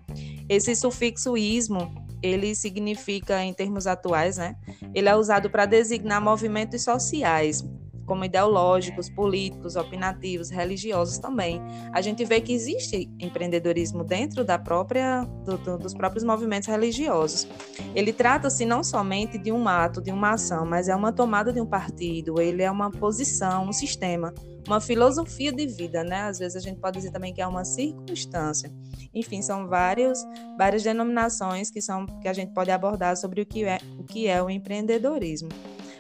Esse 0.50 0.76
sufixo 0.76 1.38
ismo 1.38 2.03
ele 2.24 2.56
significa, 2.56 3.44
em 3.44 3.54
termos 3.54 3.86
atuais, 3.86 4.38
né? 4.38 4.56
Ele 4.96 5.10
é 5.10 5.16
usado 5.16 5.50
para 5.50 5.66
designar 5.66 6.22
movimentos 6.22 6.82
sociais, 6.82 7.64
como 8.06 8.24
ideológicos, 8.26 9.10
políticos, 9.10 9.76
opinativos, 9.76 10.50
religiosos 10.50 11.18
também. 11.18 11.62
A 11.92 12.02
gente 12.02 12.24
vê 12.26 12.40
que 12.42 12.54
existe 12.54 13.10
empreendedorismo 13.20 14.04
dentro 14.04 14.44
da 14.44 14.58
própria 14.58 15.24
do, 15.46 15.58
do, 15.58 15.78
dos 15.78 15.94
próprios 15.94 16.24
movimentos 16.24 16.68
religiosos. 16.68 17.48
Ele 17.94 18.14
trata-se 18.14 18.66
não 18.66 18.84
somente 18.84 19.38
de 19.38 19.52
um 19.52 19.68
ato, 19.68 20.02
de 20.02 20.12
uma 20.12 20.32
ação, 20.32 20.66
mas 20.66 20.88
é 20.88 20.96
uma 20.96 21.12
tomada 21.12 21.52
de 21.52 21.62
um 21.62 21.66
partido, 21.66 22.42
ele 22.42 22.64
é 22.64 22.72
uma 22.72 22.90
posição, 22.90 23.68
um 23.68 23.74
sistema, 23.74 24.34
uma 24.68 24.80
filosofia 24.80 25.52
de 25.52 25.68
vida, 25.68 26.04
né? 26.04 26.24
Às 26.24 26.40
vezes 26.40 26.56
a 26.56 26.60
gente 26.60 26.80
pode 26.80 26.98
dizer 26.98 27.12
também 27.12 27.34
que 27.34 27.42
é 27.42 27.48
uma 27.48 27.66
circunstância. 27.66 28.72
Enfim, 29.14 29.42
são 29.42 29.68
vários, 29.68 30.26
várias 30.58 30.84
denominações 30.84 31.70
que 31.70 31.82
são 31.82 32.06
que 32.06 32.28
a 32.28 32.34
gente 32.34 32.54
pode 32.54 32.72
abordar 32.72 33.16
sobre 33.16 33.42
o 33.42 33.46
que 33.46 33.64
é 33.64 33.78
o 34.00 34.04
que 34.04 34.28
é 34.28 34.42
o 34.42 34.50
empreendedorismo. 34.50 35.50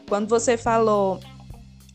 Quando 0.07 0.27
você 0.27 0.57
falou 0.57 1.19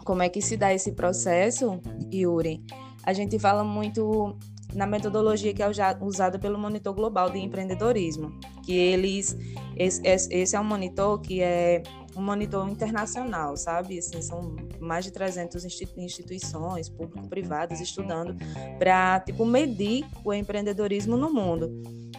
como 0.04 0.22
é 0.22 0.28
que 0.28 0.40
se 0.40 0.56
dá 0.56 0.72
esse 0.72 0.92
processo, 0.92 1.80
Yuri, 2.12 2.62
a 3.02 3.12
gente 3.12 3.38
fala 3.38 3.62
muito 3.62 4.36
na 4.74 4.86
metodologia 4.86 5.52
que 5.52 5.62
é 5.62 5.68
usada 6.00 6.38
pelo 6.38 6.58
Monitor 6.58 6.94
Global 6.94 7.30
de 7.30 7.38
Empreendedorismo, 7.38 8.38
que 8.62 8.72
eles 8.72 9.36
esse, 9.76 10.02
esse 10.04 10.56
é 10.56 10.60
um 10.60 10.64
monitor 10.64 11.20
que 11.20 11.40
é 11.40 11.82
um 12.18 12.22
monitor 12.22 12.68
internacional, 12.68 13.56
sabe? 13.56 13.98
Assim, 13.98 14.20
são 14.20 14.56
mais 14.80 15.04
de 15.04 15.12
300 15.12 15.64
instituições 15.96 16.88
público-privadas 16.88 17.80
estudando 17.80 18.36
para 18.78 19.20
tipo 19.20 19.46
medir 19.46 20.04
o 20.24 20.34
empreendedorismo 20.34 21.16
no 21.16 21.32
mundo. 21.32 21.70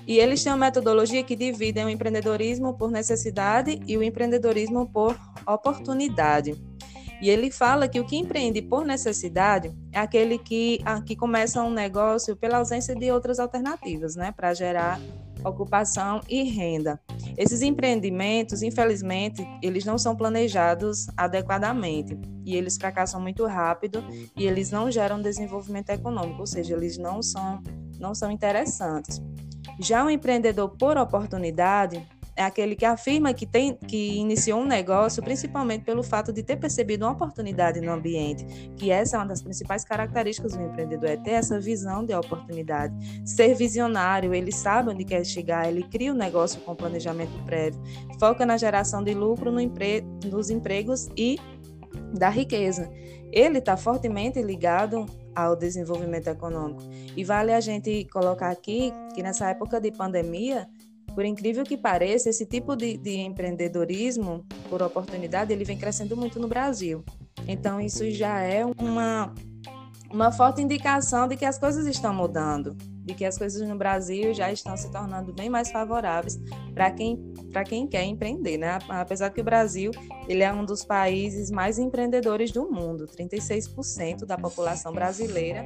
E 0.08 0.18
eles 0.18 0.44
têm 0.44 0.54
uma 0.54 0.66
metodologia 0.66 1.24
que 1.24 1.36
dividem 1.36 1.86
o 1.86 1.90
empreendedorismo 1.90 2.76
por 2.76 2.90
necessidade 2.90 3.80
e 3.86 3.98
o 3.98 4.02
empreendedorismo 4.02 4.90
por 4.92 5.20
oportunidade. 5.46 6.56
E 7.22 7.30
ele 7.30 7.52
fala 7.52 7.88
que 7.88 8.00
o 8.00 8.06
que 8.06 8.18
empreende 8.18 8.62
por 8.62 8.86
necessidade 8.86 9.76
é 9.92 10.00
aquele 10.00 10.38
que, 10.38 10.80
que 11.06 11.16
começa 11.16 11.62
um 11.62 11.72
negócio 11.72 12.36
pela 12.36 12.58
ausência 12.58 12.96
de 12.96 13.12
outras 13.12 13.40
alternativas, 13.40 14.16
né, 14.16 14.32
para 14.32 14.54
gerar 14.54 15.00
ocupação 15.44 16.22
e 16.28 16.44
renda. 16.44 17.00
Esses 17.38 17.62
empreendimentos, 17.62 18.62
infelizmente, 18.62 19.46
eles 19.62 19.86
não 19.86 19.98
são 19.98 20.16
planejados 20.16 21.08
adequadamente 21.16 22.18
e 22.46 22.56
eles 22.56 22.78
fracassam 22.78 23.22
muito 23.22 23.46
rápido 23.46 24.04
e 24.36 24.46
eles 24.46 24.72
não 24.72 24.92
geram 24.92 25.22
desenvolvimento 25.22 25.90
econômico, 25.90 26.42
ou 26.42 26.48
seja, 26.48 26.76
eles 26.76 26.98
não 26.98 27.22
são 27.22 27.62
não 28.00 28.16
são 28.16 28.32
interessantes. 28.32 29.22
Já 29.78 30.06
o 30.06 30.10
empreendedor 30.10 30.70
por 30.70 30.98
oportunidade, 30.98 32.02
é 32.40 32.44
aquele 32.46 32.74
que 32.74 32.86
afirma 32.86 33.34
que, 33.34 33.46
tem, 33.46 33.76
que 33.76 34.18
iniciou 34.18 34.62
um 34.62 34.66
negócio 34.66 35.22
principalmente 35.22 35.84
pelo 35.84 36.02
fato 36.02 36.32
de 36.32 36.42
ter 36.42 36.56
percebido 36.56 37.04
uma 37.04 37.12
oportunidade 37.12 37.82
no 37.82 37.92
ambiente, 37.92 38.46
que 38.78 38.90
essa 38.92 39.18
é 39.18 39.20
uma 39.20 39.26
das 39.26 39.42
principais 39.42 39.84
características 39.84 40.54
do 40.54 40.64
empreendedor, 40.64 41.10
é 41.10 41.18
ter 41.18 41.32
essa 41.32 41.60
visão 41.60 42.06
de 42.06 42.16
oportunidade. 42.16 42.96
Ser 43.26 43.54
visionário, 43.56 44.34
ele 44.34 44.54
sabe 44.54 44.90
onde 44.90 45.04
quer 45.04 45.26
chegar, 45.26 45.68
ele 45.68 45.84
cria 45.84 46.14
o 46.14 46.16
um 46.16 46.18
negócio 46.18 46.62
com 46.62 46.74
planejamento 46.74 47.44
prévio, 47.44 47.82
foca 48.18 48.46
na 48.46 48.56
geração 48.56 49.04
de 49.04 49.14
lucro 49.14 49.52
no 49.52 49.60
empre 49.60 50.02
nos 50.32 50.50
empregos 50.50 51.10
e 51.18 51.38
da 52.14 52.30
riqueza. 52.30 52.90
Ele 53.34 53.58
está 53.58 53.76
fortemente 53.76 54.42
ligado 54.42 55.06
ao 55.36 55.58
desenvolvimento 55.58 56.28
econômico. 56.28 56.84
E 57.18 57.24
vale 57.26 57.52
a 57.52 57.60
gente 57.60 58.06
colocar 58.06 58.50
aqui 58.50 58.94
que 59.14 59.22
nessa 59.22 59.50
época 59.50 59.82
de 59.82 59.92
pandemia, 59.92 60.70
por 61.20 61.26
incrível 61.26 61.66
que 61.66 61.76
pareça, 61.76 62.30
esse 62.30 62.46
tipo 62.46 62.78
de, 62.78 62.96
de 62.96 63.18
empreendedorismo 63.18 64.46
por 64.70 64.82
oportunidade 64.82 65.52
ele 65.52 65.66
vem 65.66 65.78
crescendo 65.78 66.16
muito 66.16 66.40
no 66.40 66.48
Brasil. 66.48 67.04
Então 67.46 67.82
isso 67.82 68.10
já 68.10 68.40
é 68.40 68.66
uma 68.66 69.36
uma 70.10 70.32
forte 70.32 70.62
indicação 70.62 71.28
de 71.28 71.36
que 71.36 71.44
as 71.44 71.60
coisas 71.60 71.86
estão 71.86 72.14
mudando, 72.14 72.74
de 73.04 73.14
que 73.14 73.26
as 73.26 73.38
coisas 73.38 73.68
no 73.68 73.76
Brasil 73.78 74.34
já 74.34 74.50
estão 74.50 74.78
se 74.78 74.90
tornando 74.90 75.34
bem 75.34 75.50
mais 75.50 75.70
favoráveis 75.70 76.40
para 76.74 76.90
quem 76.90 77.18
para 77.52 77.66
quem 77.66 77.86
quer 77.86 78.06
empreender, 78.06 78.58
né? 78.58 78.80
Apesar 78.88 79.30
que 79.30 79.42
o 79.42 79.44
Brasil 79.44 79.92
ele 80.26 80.42
é 80.42 80.54
um 80.54 80.64
dos 80.64 80.86
países 80.86 81.52
mais 81.52 81.78
empreendedores 81.78 82.50
do 82.50 82.72
mundo, 82.72 83.06
36% 83.08 84.26
da 84.26 84.38
população 84.38 84.94
brasileira 84.94 85.66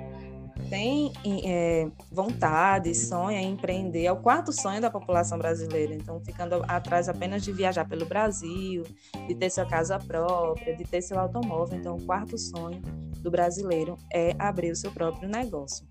tem 0.64 1.12
é, 1.46 1.88
vontade, 2.12 2.94
sonha 2.96 3.42
em 3.42 3.54
empreender, 3.54 4.06
é 4.06 4.12
o 4.12 4.18
quarto 4.18 4.52
sonho 4.52 4.82
da 4.82 4.90
população 4.90 5.38
brasileira. 5.38 5.94
Então, 5.94 6.20
ficando 6.24 6.64
atrás 6.68 7.08
apenas 7.08 7.44
de 7.44 7.52
viajar 7.52 7.88
pelo 7.88 8.06
Brasil, 8.06 8.84
de 9.28 9.36
ter 9.36 9.50
sua 9.50 9.66
casa 9.66 10.00
própria, 10.00 10.76
de 10.76 10.84
ter 10.84 11.02
seu 11.02 11.20
automóvel. 11.20 11.78
Então, 11.78 11.96
o 11.96 12.02
quarto 12.06 12.38
sonho 12.38 12.82
do 13.20 13.32
brasileiro 13.32 13.98
é 14.12 14.36
abrir 14.38 14.72
o 14.72 14.76
seu 14.76 14.92
próprio 14.92 15.30
negócio. 15.30 15.86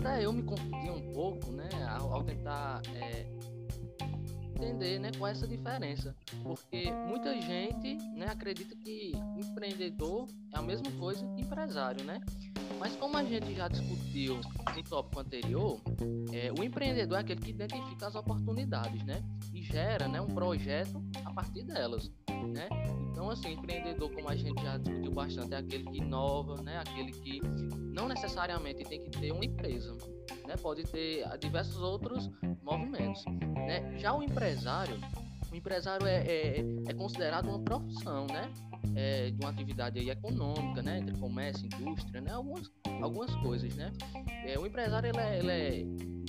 Até 0.00 0.24
eu 0.24 0.32
me 0.32 0.42
confundi 0.42 0.90
um 0.90 1.12
pouco, 1.12 1.52
né, 1.52 1.68
ao, 1.88 2.14
ao 2.14 2.24
tentar 2.24 2.80
é, 2.94 3.26
entender, 4.56 4.98
né, 4.98 5.10
qual 5.18 5.28
é 5.28 5.32
essa 5.32 5.46
diferença, 5.46 6.16
porque 6.42 6.90
muita 7.06 7.38
gente, 7.40 7.96
né, 8.16 8.26
acredita 8.28 8.74
que 8.76 9.12
empreendedor 9.36 10.26
é 10.52 10.58
a 10.58 10.62
mesma 10.62 10.90
coisa 10.92 11.26
que 11.34 11.42
empresário, 11.42 12.04
né? 12.04 12.20
Mas 12.80 12.96
como 12.96 13.14
a 13.18 13.22
gente 13.22 13.54
já 13.54 13.68
discutiu 13.68 14.40
no 14.74 14.82
tópico 14.82 15.20
anterior, 15.20 15.78
é, 16.32 16.50
o 16.58 16.64
empreendedor 16.64 17.18
é 17.18 17.20
aquele 17.20 17.38
que 17.38 17.50
identifica 17.50 18.06
as 18.06 18.14
oportunidades, 18.14 19.04
né? 19.04 19.22
E 19.52 19.62
gera, 19.62 20.08
né, 20.08 20.18
um 20.18 20.28
projeto 20.28 21.04
a 21.22 21.30
partir 21.30 21.62
delas, 21.64 22.10
né? 22.30 22.70
Então, 23.10 23.28
assim, 23.28 23.52
empreendedor, 23.52 24.10
como 24.10 24.30
a 24.30 24.34
gente 24.34 24.62
já 24.62 24.78
discutiu 24.78 25.12
bastante, 25.12 25.52
é 25.52 25.58
aquele 25.58 25.84
que 25.84 25.98
inova, 25.98 26.62
né? 26.62 26.78
Aquele 26.78 27.12
que 27.12 27.40
não 27.94 28.08
necessariamente 28.08 28.82
tem 28.84 29.04
que 29.04 29.10
ter 29.10 29.30
uma 29.30 29.44
empresa, 29.44 29.92
né? 30.46 30.56
Pode 30.56 30.84
ter 30.84 31.28
diversos 31.38 31.82
outros 31.82 32.30
movimentos, 32.62 33.22
né? 33.26 33.98
Já 33.98 34.14
o 34.14 34.22
empresário, 34.22 34.96
o 35.50 35.56
empresário 35.56 36.06
é, 36.06 36.18
é, 36.18 36.64
é 36.86 36.94
considerado 36.94 37.48
uma 37.48 37.60
profissão, 37.60 38.26
né? 38.26 38.50
É, 38.94 39.30
de 39.30 39.38
uma 39.40 39.50
atividade 39.50 39.98
aí 39.98 40.10
econômica, 40.10 40.82
né? 40.82 40.98
Entre 40.98 41.16
comércio, 41.16 41.66
indústria, 41.66 42.20
né? 42.20 42.32
Algumas, 42.32 42.70
algumas 43.02 43.34
coisas, 43.36 43.74
né? 43.74 43.92
É, 44.46 44.58
o 44.58 44.66
empresário 44.66 45.08
ele 45.08 45.18
é, 45.18 45.38
ele 45.38 45.50
é 45.50 45.80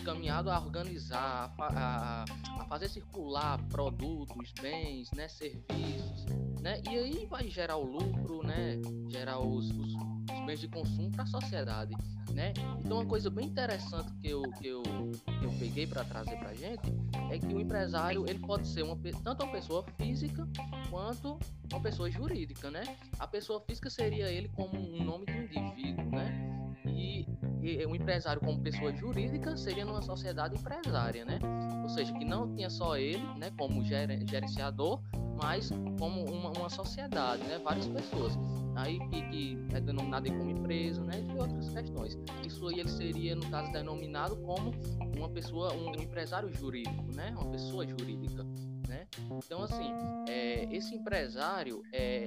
encaminhado 0.01 0.49
a 0.49 0.59
organizar, 0.59 1.53
a, 1.57 1.65
a, 1.65 2.25
a, 2.59 2.65
fazer 2.65 2.89
circular 2.89 3.57
produtos, 3.67 4.51
bens, 4.59 5.11
né? 5.11 5.27
Serviços, 5.27 6.25
né? 6.61 6.81
E 6.89 6.89
aí 6.89 7.25
vai 7.27 7.47
gerar 7.49 7.77
o 7.77 7.85
lucro, 7.85 8.43
né? 8.43 8.81
Gerar 9.09 9.39
os, 9.39 9.69
os, 9.69 9.93
os 10.31 10.45
bens 10.45 10.59
de 10.59 10.67
consumo 10.67 11.11
para 11.11 11.23
a 11.23 11.27
sociedade, 11.27 11.95
né? 12.33 12.53
Então 12.79 12.97
uma 12.97 13.05
coisa 13.05 13.29
bem 13.29 13.47
interessante 13.47 14.11
que 14.21 14.29
eu 14.29 14.41
que 14.41 14.67
eu, 14.67 14.83
que 14.83 15.45
eu 15.45 15.51
peguei 15.59 15.87
para 15.87 16.03
trazer 16.03 16.37
para 16.37 16.53
gente 16.53 16.93
é 17.29 17.37
que 17.37 17.53
o 17.53 17.59
empresário 17.59 18.25
ele 18.27 18.39
pode 18.39 18.67
ser 18.67 18.83
uma 18.83 18.97
tanto 19.23 19.43
uma 19.43 19.51
pessoa 19.51 19.83
física 19.97 20.47
quanto 20.89 21.39
uma 21.71 21.81
pessoa 21.81 22.09
jurídica, 22.09 22.69
né? 22.69 22.83
A 23.19 23.27
pessoa 23.27 23.61
física 23.61 23.89
seria 23.89 24.29
ele 24.29 24.49
como 24.49 24.77
um 24.77 25.03
nome 25.03 25.25
de 25.25 25.59
indivíduo, 25.59 26.05
né? 26.11 26.51
E, 26.85 27.25
e 27.61 27.85
o 27.85 27.95
empresário 27.95 28.41
como 28.41 28.61
pessoa 28.61 28.93
jurídica 28.93 29.55
seria 29.55 29.85
numa 29.85 30.01
sociedade 30.01 30.55
empresária, 30.57 31.25
né? 31.25 31.39
Ou 31.83 31.89
seja, 31.89 32.13
que 32.13 32.25
não 32.25 32.53
tinha 32.53 32.69
só 32.69 32.97
ele, 32.97 33.23
né, 33.37 33.51
como 33.57 33.83
gerenciador, 33.83 35.01
mas 35.41 35.69
como 35.99 36.23
uma, 36.25 36.51
uma 36.51 36.69
sociedade, 36.69 37.43
né? 37.43 37.59
Várias 37.63 37.87
pessoas. 37.87 38.33
Aí 38.81 38.99
que, 39.09 39.21
que 39.29 39.57
é 39.75 39.79
denominado 39.79 40.27
como 40.31 40.49
empresa, 40.49 41.03
né? 41.03 41.19
Entre 41.19 41.37
outras 41.37 41.69
questões. 41.69 42.17
Isso 42.45 42.67
aí 42.67 42.79
ele 42.79 42.89
seria, 42.89 43.35
no 43.35 43.47
caso, 43.51 43.71
denominado 43.71 44.35
como 44.37 44.71
uma 45.15 45.29
pessoa, 45.29 45.71
um 45.73 45.93
empresário 45.93 46.51
jurídico, 46.51 47.13
né? 47.13 47.31
Uma 47.39 47.51
pessoa 47.51 47.87
jurídica, 47.87 48.43
né? 48.87 49.05
Então, 49.45 49.61
assim, 49.61 49.93
é, 50.27 50.67
esse 50.75 50.95
empresário 50.95 51.83
é, 51.93 52.25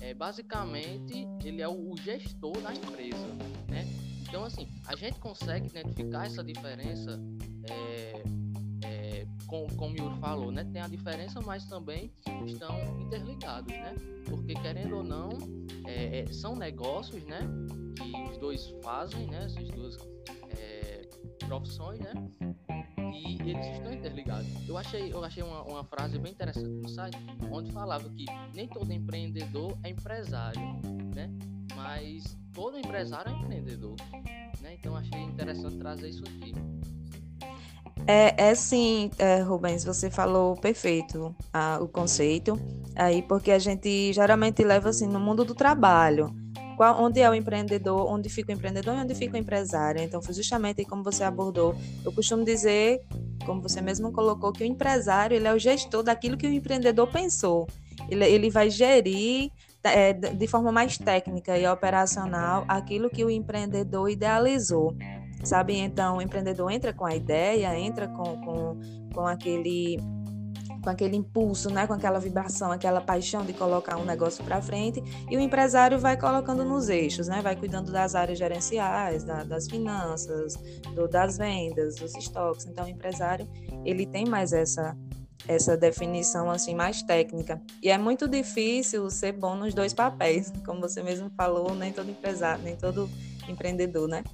é 0.00 0.12
basicamente 0.14 1.28
ele 1.44 1.62
é 1.62 1.68
o, 1.68 1.92
o 1.92 1.96
gestor 1.96 2.60
da 2.60 2.74
empresa, 2.74 3.28
né? 3.68 3.86
Então, 4.28 4.42
assim, 4.42 4.66
a 4.88 4.96
gente 4.96 5.20
consegue 5.20 5.68
identificar 5.68 6.26
essa 6.26 6.42
diferença 6.42 7.20
é, 7.70 8.24
com, 9.46 9.66
como 9.76 9.94
o 9.94 9.96
Yuri 9.96 10.18
falou, 10.20 10.50
né? 10.50 10.64
Tem 10.64 10.82
a 10.82 10.88
diferença, 10.88 11.40
mas 11.40 11.64
também 11.66 12.12
estão 12.46 12.74
interligados, 13.00 13.72
né? 13.72 13.94
Porque 14.28 14.54
querendo 14.54 14.96
ou 14.96 15.04
não, 15.04 15.30
é, 15.86 16.20
é, 16.20 16.26
são 16.32 16.56
negócios, 16.56 17.22
né? 17.24 17.40
Que 17.96 18.30
os 18.30 18.38
dois 18.38 18.74
fazem, 18.82 19.26
né? 19.26 19.44
Essas 19.44 19.68
duas 19.70 19.96
é, 20.58 21.08
profissões, 21.46 22.00
né? 22.00 22.12
e 23.14 23.50
eles 23.50 23.66
estão 23.66 23.92
interligados. 23.92 24.48
Eu 24.68 24.76
achei, 24.76 25.12
eu 25.12 25.24
achei 25.24 25.42
uma, 25.42 25.62
uma 25.62 25.84
frase 25.84 26.18
bem 26.18 26.32
interessante 26.32 26.68
no 26.68 26.88
site, 26.88 27.16
onde 27.50 27.70
falava 27.72 28.08
que 28.10 28.26
nem 28.52 28.66
todo 28.66 28.92
empreendedor 28.92 29.76
é 29.82 29.90
empresário, 29.90 30.60
né? 31.14 31.30
Mas 31.76 32.36
todo 32.52 32.76
empresário 32.78 33.32
é 33.32 33.36
empreendedor, 33.36 33.96
né? 34.60 34.74
Então 34.74 34.96
achei 34.96 35.20
interessante 35.20 35.76
trazer 35.76 36.08
isso 36.08 36.24
aqui. 36.24 36.52
É, 38.06 38.50
é 38.50 38.54
sim, 38.54 39.10
é, 39.18 39.40
Rubens, 39.40 39.82
você 39.82 40.10
falou 40.10 40.56
perfeito 40.56 41.34
o 41.80 41.88
conceito 41.88 42.58
aí, 42.94 43.22
porque 43.22 43.50
a 43.50 43.58
gente 43.58 44.12
geralmente 44.12 44.62
leva 44.62 44.90
assim 44.90 45.06
no 45.06 45.18
mundo 45.18 45.44
do 45.44 45.54
trabalho. 45.54 46.28
Qual, 46.76 47.00
onde 47.00 47.20
é 47.20 47.30
o 47.30 47.34
empreendedor, 47.34 48.10
onde 48.12 48.28
fica 48.28 48.52
o 48.52 48.54
empreendedor 48.54 48.94
e 48.94 48.98
onde 48.98 49.14
fica 49.14 49.36
o 49.36 49.40
empresário. 49.40 50.02
Então, 50.02 50.20
foi 50.20 50.34
justamente 50.34 50.84
como 50.84 51.04
você 51.04 51.22
abordou. 51.22 51.74
Eu 52.04 52.12
costumo 52.12 52.44
dizer, 52.44 53.00
como 53.46 53.62
você 53.62 53.80
mesmo 53.80 54.12
colocou, 54.12 54.52
que 54.52 54.64
o 54.64 54.66
empresário 54.66 55.36
ele 55.36 55.46
é 55.46 55.54
o 55.54 55.58
gestor 55.58 56.02
daquilo 56.02 56.36
que 56.36 56.48
o 56.48 56.52
empreendedor 56.52 57.06
pensou. 57.06 57.68
Ele, 58.10 58.24
ele 58.24 58.50
vai 58.50 58.70
gerir 58.70 59.50
é, 59.84 60.12
de 60.12 60.46
forma 60.48 60.72
mais 60.72 60.98
técnica 60.98 61.56
e 61.56 61.66
operacional 61.66 62.64
aquilo 62.66 63.08
que 63.08 63.24
o 63.24 63.30
empreendedor 63.30 64.10
idealizou 64.10 64.96
sabe? 65.42 65.76
Então, 65.76 66.18
o 66.18 66.22
empreendedor 66.22 66.70
entra 66.70 66.92
com 66.92 67.04
a 67.04 67.14
ideia, 67.14 67.78
entra 67.78 68.08
com, 68.08 68.40
com, 68.40 68.80
com 69.12 69.26
aquele 69.26 69.98
com 70.84 70.90
aquele 70.90 71.16
impulso, 71.16 71.70
né, 71.70 71.86
com 71.86 71.94
aquela 71.94 72.20
vibração, 72.20 72.70
aquela 72.70 73.00
paixão 73.00 73.42
de 73.42 73.54
colocar 73.54 73.96
um 73.96 74.04
negócio 74.04 74.44
para 74.44 74.60
frente, 74.60 75.02
e 75.30 75.36
o 75.36 75.40
empresário 75.40 75.98
vai 75.98 76.14
colocando 76.14 76.62
nos 76.62 76.90
eixos, 76.90 77.26
né, 77.26 77.40
vai 77.42 77.56
cuidando 77.56 77.90
das 77.90 78.14
áreas 78.14 78.38
gerenciais, 78.38 79.24
da, 79.24 79.42
das 79.44 79.66
finanças, 79.66 80.54
do, 80.94 81.08
das 81.08 81.38
vendas, 81.38 81.96
dos 81.96 82.14
estoques. 82.14 82.66
Então, 82.66 82.84
o 82.84 82.88
empresário 82.88 83.48
ele 83.82 84.04
tem 84.04 84.26
mais 84.26 84.52
essa 84.52 84.94
essa 85.46 85.76
definição 85.76 86.50
assim 86.50 86.74
mais 86.74 87.02
técnica. 87.02 87.60
E 87.82 87.90
é 87.90 87.98
muito 87.98 88.26
difícil 88.26 89.10
ser 89.10 89.32
bom 89.32 89.54
nos 89.54 89.74
dois 89.74 89.92
papéis, 89.92 90.50
como 90.64 90.80
você 90.80 91.02
mesmo 91.02 91.30
falou, 91.36 91.74
nem 91.74 91.92
todo 91.92 92.10
empresário, 92.10 92.62
nem 92.64 92.76
todo 92.76 93.10
empreendedor, 93.48 94.08
né? 94.08 94.24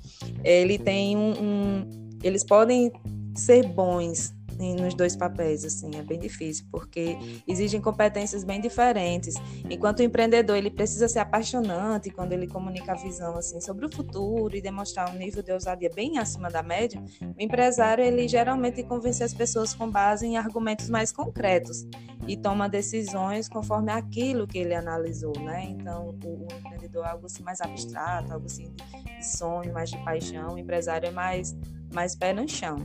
Ele 0.44 0.78
tem 0.78 1.16
um, 1.16 1.32
um 1.32 2.00
eles 2.22 2.44
podem 2.44 2.92
ser 3.34 3.66
bons 3.66 4.34
nos 4.78 4.94
dois 4.94 5.16
papéis, 5.16 5.64
assim, 5.64 5.90
é 5.96 6.02
bem 6.02 6.18
difícil, 6.18 6.66
porque 6.70 7.16
exigem 7.48 7.80
competências 7.80 8.44
bem 8.44 8.60
diferentes. 8.60 9.34
Enquanto 9.70 10.00
o 10.00 10.02
empreendedor, 10.02 10.56
ele 10.56 10.70
precisa 10.70 11.08
ser 11.08 11.20
apaixonante 11.20 12.10
quando 12.10 12.32
ele 12.32 12.46
comunica 12.46 12.92
a 12.92 12.94
visão, 12.94 13.36
assim, 13.36 13.60
sobre 13.60 13.86
o 13.86 13.94
futuro 13.94 14.54
e 14.54 14.60
demonstrar 14.60 15.10
um 15.10 15.16
nível 15.16 15.42
de 15.42 15.52
ousadia 15.52 15.90
bem 15.94 16.18
acima 16.18 16.50
da 16.50 16.62
média, 16.62 17.02
o 17.22 17.40
empresário, 17.40 18.04
ele 18.04 18.28
geralmente 18.28 18.82
convence 18.82 19.24
as 19.24 19.32
pessoas 19.32 19.72
com 19.72 19.90
base 19.90 20.26
em 20.26 20.36
argumentos 20.36 20.90
mais 20.90 21.10
concretos 21.10 21.86
e 22.26 22.36
toma 22.36 22.68
decisões 22.68 23.48
conforme 23.48 23.90
aquilo 23.90 24.46
que 24.46 24.58
ele 24.58 24.74
analisou, 24.74 25.32
né? 25.40 25.64
Então, 25.64 26.16
o, 26.24 26.44
o 26.44 26.48
empreendedor 26.52 27.06
é 27.06 27.10
algo 27.10 27.26
assim 27.26 27.42
mais 27.42 27.60
abstrato, 27.60 28.32
algo 28.32 28.46
assim 28.46 28.72
de, 28.74 29.26
sonho, 29.26 29.72
mais 29.72 29.90
de 29.90 29.98
paixão, 30.04 30.54
o 30.54 30.58
empresário 30.58 31.08
é 31.08 31.10
mais 31.10 31.56
mais 31.92 32.14
pé 32.14 32.32
no 32.32 32.48
chão. 32.48 32.76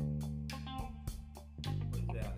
É, 2.13 2.35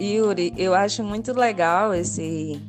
Yuri, 0.00 0.52
eu 0.56 0.74
acho 0.74 1.02
muito 1.02 1.32
legal 1.32 1.94
esse, 1.94 2.60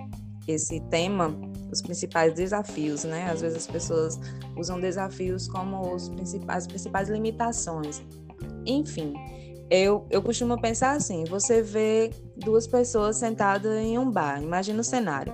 esse 0.48 0.80
tema, 0.90 1.36
os 1.72 1.82
principais 1.82 2.34
desafios, 2.34 3.04
né? 3.04 3.30
Às 3.30 3.42
vezes 3.42 3.58
as 3.58 3.68
pessoas 3.68 4.20
usam 4.58 4.80
desafios 4.80 5.48
como 5.48 5.94
os 5.94 6.10
principais, 6.10 6.64
as 6.64 6.68
principais 6.68 7.10
limitações. 7.10 8.02
Enfim, 8.66 9.14
eu, 9.70 10.08
eu 10.10 10.22
costumo 10.22 10.60
pensar 10.60 10.92
assim: 10.92 11.26
você 11.26 11.62
vê 11.62 12.12
duas 12.38 12.66
pessoas 12.66 13.18
sentadas 13.18 13.78
em 13.78 14.00
um 14.00 14.10
bar, 14.10 14.42
imagina 14.42 14.80
o 14.80 14.84
cenário. 14.84 15.34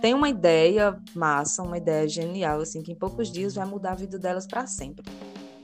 Tem 0.00 0.14
uma 0.14 0.28
ideia 0.28 0.96
massa, 1.14 1.62
uma 1.62 1.76
ideia 1.76 2.08
genial, 2.08 2.60
assim, 2.60 2.82
que 2.82 2.92
em 2.92 2.94
poucos 2.94 3.30
dias 3.32 3.56
vai 3.56 3.66
mudar 3.66 3.92
a 3.92 3.96
vida 3.96 4.18
delas 4.18 4.46
para 4.46 4.64
sempre 4.66 5.04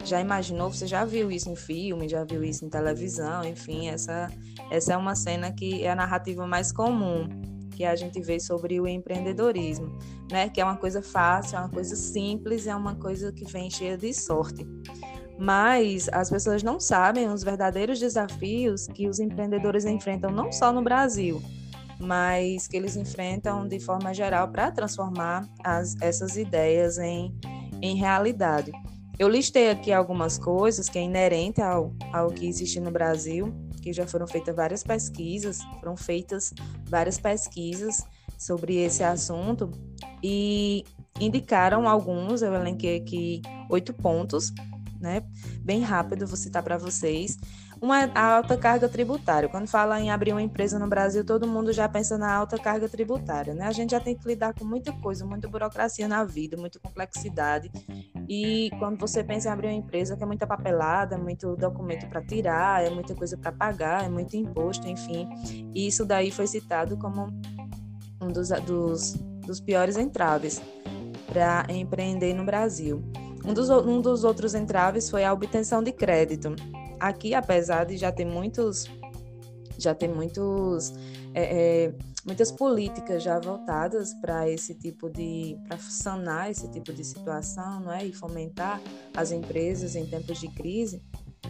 já 0.04 0.20
imaginou, 0.20 0.70
você 0.70 0.86
já 0.86 1.04
viu 1.04 1.30
isso 1.30 1.50
em 1.50 1.56
filme, 1.56 2.08
já 2.08 2.24
viu 2.24 2.44
isso 2.44 2.64
em 2.64 2.68
televisão, 2.68 3.44
enfim, 3.44 3.88
essa, 3.88 4.28
essa 4.70 4.92
é 4.92 4.96
uma 4.96 5.14
cena 5.14 5.52
que 5.52 5.84
é 5.84 5.90
a 5.90 5.96
narrativa 5.96 6.46
mais 6.46 6.72
comum 6.72 7.28
que 7.74 7.84
a 7.84 7.96
gente 7.96 8.20
vê 8.20 8.38
sobre 8.38 8.80
o 8.80 8.86
empreendedorismo, 8.86 9.98
né? 10.30 10.48
Que 10.48 10.60
é 10.60 10.64
uma 10.64 10.76
coisa 10.76 11.02
fácil, 11.02 11.56
é 11.56 11.60
uma 11.60 11.68
coisa 11.68 11.96
simples, 11.96 12.66
é 12.66 12.74
uma 12.74 12.94
coisa 12.94 13.32
que 13.32 13.44
vem 13.44 13.68
cheia 13.68 13.96
de 13.98 14.14
sorte. 14.14 14.66
Mas 15.38 16.08
as 16.12 16.30
pessoas 16.30 16.62
não 16.62 16.78
sabem 16.78 17.28
os 17.28 17.42
verdadeiros 17.42 17.98
desafios 17.98 18.86
que 18.86 19.08
os 19.08 19.18
empreendedores 19.18 19.84
enfrentam 19.84 20.30
não 20.30 20.52
só 20.52 20.72
no 20.72 20.82
Brasil, 20.82 21.42
mas 21.98 22.68
que 22.68 22.76
eles 22.76 22.96
enfrentam 22.96 23.66
de 23.66 23.80
forma 23.80 24.14
geral 24.14 24.48
para 24.48 24.70
transformar 24.70 25.48
as, 25.64 25.96
essas 26.00 26.36
ideias 26.36 26.98
em, 26.98 27.34
em 27.82 27.96
realidade. 27.96 28.70
Eu 29.18 29.28
listei 29.28 29.70
aqui 29.70 29.92
algumas 29.92 30.38
coisas 30.38 30.88
que 30.88 30.98
é 30.98 31.02
inerente 31.02 31.60
ao, 31.60 31.94
ao 32.12 32.30
que 32.30 32.46
existe 32.46 32.80
no 32.80 32.90
Brasil, 32.90 33.54
que 33.80 33.92
já 33.92 34.06
foram 34.06 34.26
feitas 34.26 34.56
várias 34.56 34.82
pesquisas, 34.82 35.62
foram 35.78 35.96
feitas 35.96 36.52
várias 36.88 37.18
pesquisas 37.18 38.04
sobre 38.36 38.76
esse 38.76 39.04
assunto 39.04 39.70
e 40.22 40.84
indicaram 41.20 41.88
alguns, 41.88 42.42
eu 42.42 42.52
elenquei 42.54 42.96
aqui 42.96 43.42
oito 43.70 43.94
pontos, 43.94 44.52
né? 45.00 45.22
Bem 45.60 45.82
rápido, 45.82 46.26
vou 46.26 46.36
citar 46.36 46.62
para 46.62 46.76
vocês, 46.76 47.38
uma 47.84 48.10
alta 48.14 48.56
carga 48.56 48.88
tributária. 48.88 49.46
Quando 49.46 49.68
fala 49.68 50.00
em 50.00 50.10
abrir 50.10 50.32
uma 50.32 50.40
empresa 50.40 50.78
no 50.78 50.88
Brasil, 50.88 51.22
todo 51.22 51.46
mundo 51.46 51.70
já 51.70 51.86
pensa 51.86 52.16
na 52.16 52.32
alta 52.32 52.56
carga 52.56 52.88
tributária, 52.88 53.52
né? 53.52 53.66
A 53.66 53.72
gente 53.72 53.90
já 53.90 54.00
tem 54.00 54.16
que 54.16 54.26
lidar 54.26 54.54
com 54.54 54.64
muita 54.64 54.90
coisa, 54.90 55.22
muita 55.26 55.46
burocracia 55.46 56.08
na 56.08 56.24
vida, 56.24 56.56
muita 56.56 56.78
complexidade. 56.78 57.70
E 58.26 58.70
quando 58.78 58.98
você 58.98 59.22
pensa 59.22 59.50
em 59.50 59.52
abrir 59.52 59.66
uma 59.66 59.74
empresa, 59.74 60.16
que 60.16 60.22
é 60.22 60.26
muita 60.26 60.46
papelada, 60.46 61.18
muito 61.18 61.54
documento 61.56 62.08
para 62.08 62.22
tirar, 62.22 62.82
é 62.82 62.88
muita 62.88 63.14
coisa 63.14 63.36
para 63.36 63.52
pagar, 63.52 64.02
é 64.02 64.08
muito 64.08 64.34
imposto, 64.34 64.88
enfim. 64.88 65.28
E 65.74 65.86
isso 65.86 66.06
daí 66.06 66.30
foi 66.30 66.46
citado 66.46 66.96
como 66.96 67.26
um 68.18 68.28
dos, 68.28 68.48
dos, 68.48 69.12
dos 69.46 69.60
piores 69.60 69.98
entraves 69.98 70.62
para 71.26 71.66
empreender 71.68 72.32
no 72.32 72.46
Brasil. 72.46 73.04
Um 73.44 73.52
dos, 73.52 73.68
um 73.68 74.00
dos 74.00 74.24
outros 74.24 74.54
entraves 74.54 75.10
foi 75.10 75.22
a 75.22 75.30
obtenção 75.30 75.82
de 75.82 75.92
crédito 75.92 76.56
aqui, 77.00 77.34
apesar 77.34 77.84
de 77.84 77.96
já 77.96 78.10
ter 78.10 78.24
muitos, 78.24 78.90
já 79.78 79.94
ter 79.94 80.08
muitos, 80.08 80.92
é, 81.34 81.84
é, 81.86 81.94
muitas 82.24 82.50
políticas 82.50 83.22
já 83.22 83.38
voltadas 83.38 84.14
para 84.14 84.48
esse 84.48 84.74
tipo 84.74 85.10
de, 85.10 85.56
para 85.68 85.78
sanar 85.78 86.50
esse 86.50 86.68
tipo 86.70 86.92
de 86.92 87.04
situação, 87.04 87.80
não 87.80 87.92
é, 87.92 88.04
e 88.04 88.12
fomentar 88.12 88.80
as 89.16 89.30
empresas 89.32 89.94
em 89.96 90.06
tempos 90.06 90.40
de 90.40 90.48
crise, 90.48 91.02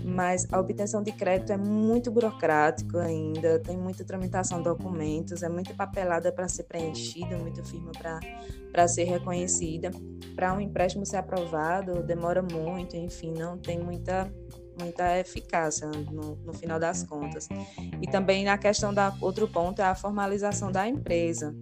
mas 0.02 0.46
a 0.52 0.59
obtenção 0.59 1.02
de 1.02 1.12
crédito 1.12 1.52
é 1.52 1.57
muito 1.57 2.11
burocrático 2.11 2.98
ainda, 2.98 3.59
tem 3.61 3.76
muita 3.76 4.04
tramitação 4.04 4.59
de 4.59 4.64
documentos, 4.64 5.42
é 5.42 5.48
muita 5.48 5.72
papelada 5.74 6.33
para 6.33 6.48
ser 6.48 6.64
preenchida, 6.64 7.38
muita 7.38 7.62
firma 7.64 7.92
para 8.72 8.88
ser 8.88 9.04
reconhecida. 9.04 9.90
Para 10.35 10.52
um 10.54 10.61
empréstimo 10.61 11.07
ser 11.07 11.18
aprovado, 11.18 12.02
demora 12.02 12.42
muito, 12.42 12.96
enfim, 12.96 13.33
não 13.33 13.57
tem 13.57 13.78
muita 13.78 14.30
muita 14.78 15.18
eficácia 15.18 15.87
no, 15.88 16.37
no, 16.37 16.54
final 16.54 16.78
das 16.78 17.02
contas. 17.02 17.48
E 18.00 18.06
também 18.06 18.44
na 18.44 18.58
questão 18.58 18.92
da 18.92 19.14
outro 19.20 19.48
ponto 19.48 19.80
é 19.80 19.84
a 19.84 19.94
formalização 19.94 20.70
da 20.70 20.88
empresa. 20.88 21.54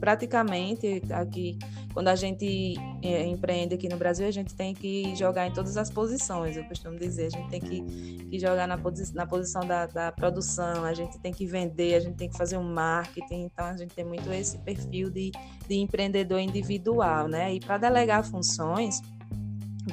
Praticamente 0.00 1.00
aqui, 1.12 1.56
quando 1.92 2.08
a 2.08 2.16
gente 2.16 2.74
é, 3.02 3.24
empreende 3.24 3.74
aqui 3.74 3.88
no 3.88 3.96
Brasil, 3.96 4.26
a 4.26 4.30
gente 4.30 4.54
tem 4.54 4.74
que 4.74 5.14
jogar 5.14 5.46
em 5.46 5.52
todas 5.52 5.76
as 5.76 5.90
posições. 5.90 6.56
Eu 6.56 6.64
costumo 6.64 6.98
dizer, 6.98 7.26
a 7.26 7.30
gente 7.30 7.48
tem 7.50 7.60
que, 7.60 7.82
que 8.24 8.38
jogar 8.38 8.66
na, 8.66 8.76
posi 8.76 9.14
na 9.14 9.26
posição 9.26 9.64
da, 9.64 9.86
da 9.86 10.10
produção, 10.10 10.84
a 10.84 10.92
gente 10.92 11.20
tem 11.20 11.32
que 11.32 11.46
vender, 11.46 11.94
a 11.94 12.00
gente 12.00 12.16
tem 12.16 12.28
que 12.28 12.36
fazer 12.36 12.56
um 12.56 12.64
marketing. 12.64 13.42
Então 13.44 13.66
a 13.66 13.76
gente 13.76 13.94
tem 13.94 14.04
muito 14.04 14.30
esse 14.32 14.58
perfil 14.58 15.08
de, 15.08 15.30
de 15.68 15.74
empreendedor 15.76 16.40
individual, 16.40 17.28
né? 17.28 17.54
E 17.54 17.60
para 17.60 17.78
delegar 17.78 18.24
funções 18.24 19.00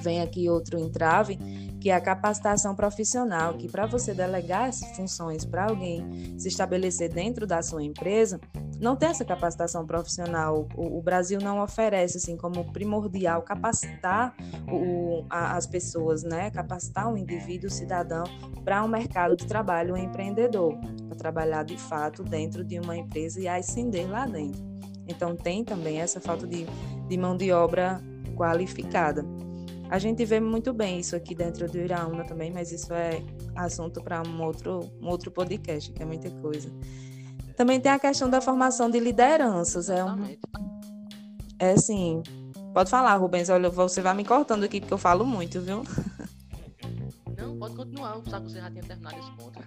vem 0.01 0.21
aqui 0.21 0.49
outro 0.49 0.79
entrave, 0.79 1.37
que 1.79 1.89
é 1.89 1.95
a 1.95 2.01
capacitação 2.01 2.75
profissional, 2.75 3.53
que 3.53 3.69
para 3.69 3.85
você 3.85 4.13
delegar 4.13 4.71
funções 4.95 5.45
para 5.45 5.65
alguém 5.65 6.37
se 6.37 6.47
estabelecer 6.47 7.09
dentro 7.09 7.47
da 7.47 7.61
sua 7.61 7.83
empresa, 7.83 8.39
não 8.79 8.95
tem 8.95 9.09
essa 9.09 9.25
capacitação 9.25 9.85
profissional. 9.85 10.67
O, 10.75 10.97
o 10.97 11.01
Brasil 11.01 11.39
não 11.41 11.61
oferece 11.61 12.17
assim 12.17 12.37
como 12.37 12.71
primordial 12.71 13.41
capacitar 13.41 14.35
o, 14.69 15.25
a, 15.29 15.57
as 15.57 15.65
pessoas, 15.65 16.23
né? 16.23 16.49
Capacitar 16.51 17.11
o 17.11 17.17
indivíduo, 17.17 17.67
o 17.67 17.71
cidadão 17.71 18.23
para 18.63 18.83
um 18.83 18.87
mercado 18.87 19.35
de 19.35 19.45
trabalho 19.45 19.97
empreendedor, 19.97 20.77
para 21.07 21.17
trabalhar 21.17 21.63
de 21.63 21.77
fato 21.77 22.23
dentro 22.23 22.63
de 22.63 22.79
uma 22.79 22.95
empresa 22.95 23.39
e 23.39 23.47
ascender 23.47 24.09
lá 24.09 24.25
dentro. 24.25 24.61
Então 25.07 25.35
tem 25.35 25.63
também 25.63 25.99
essa 25.99 26.21
falta 26.21 26.45
de, 26.45 26.65
de 27.07 27.17
mão 27.17 27.35
de 27.35 27.51
obra 27.51 28.01
qualificada. 28.35 29.25
A 29.89 29.97
gente 29.97 30.23
vê 30.23 30.39
muito 30.39 30.71
bem 30.71 30.99
isso 30.99 31.15
aqui 31.15 31.33
dentro 31.33 31.67
do 31.67 31.77
Iraúna 31.77 32.23
também, 32.23 32.51
mas 32.51 32.71
isso 32.71 32.93
é 32.93 33.23
assunto 33.55 34.01
para 34.03 34.21
um 34.21 34.43
outro, 34.43 34.89
um 35.01 35.07
outro 35.07 35.31
podcast, 35.31 35.91
que 35.91 36.03
é 36.03 36.05
muita 36.05 36.29
coisa. 36.29 36.71
Também 37.57 37.79
tem 37.81 37.91
a 37.91 37.97
questão 37.97 38.29
da 38.29 38.39
formação 38.39 38.89
de 38.89 38.99
lideranças. 38.99 39.89
É, 39.89 40.03
um, 40.05 40.37
é 41.57 41.71
assim. 41.71 42.21
Pode 42.73 42.89
falar, 42.89 43.15
Rubens. 43.15 43.49
Olha, 43.49 43.69
você 43.69 43.99
vai 43.99 44.13
me 44.13 44.23
cortando 44.23 44.63
aqui, 44.63 44.79
porque 44.79 44.93
eu 44.93 44.97
falo 44.97 45.25
muito, 45.25 45.59
viu? 45.59 45.83
Não, 47.35 47.57
pode 47.57 47.75
continuar. 47.75 48.21
Sabe 48.29 48.45
que 48.45 48.51
você 48.51 48.61
já 48.61 48.69
tinha 48.69 48.83
terminado 48.83 49.17
esse 49.17 49.31
ponto. 49.31 49.59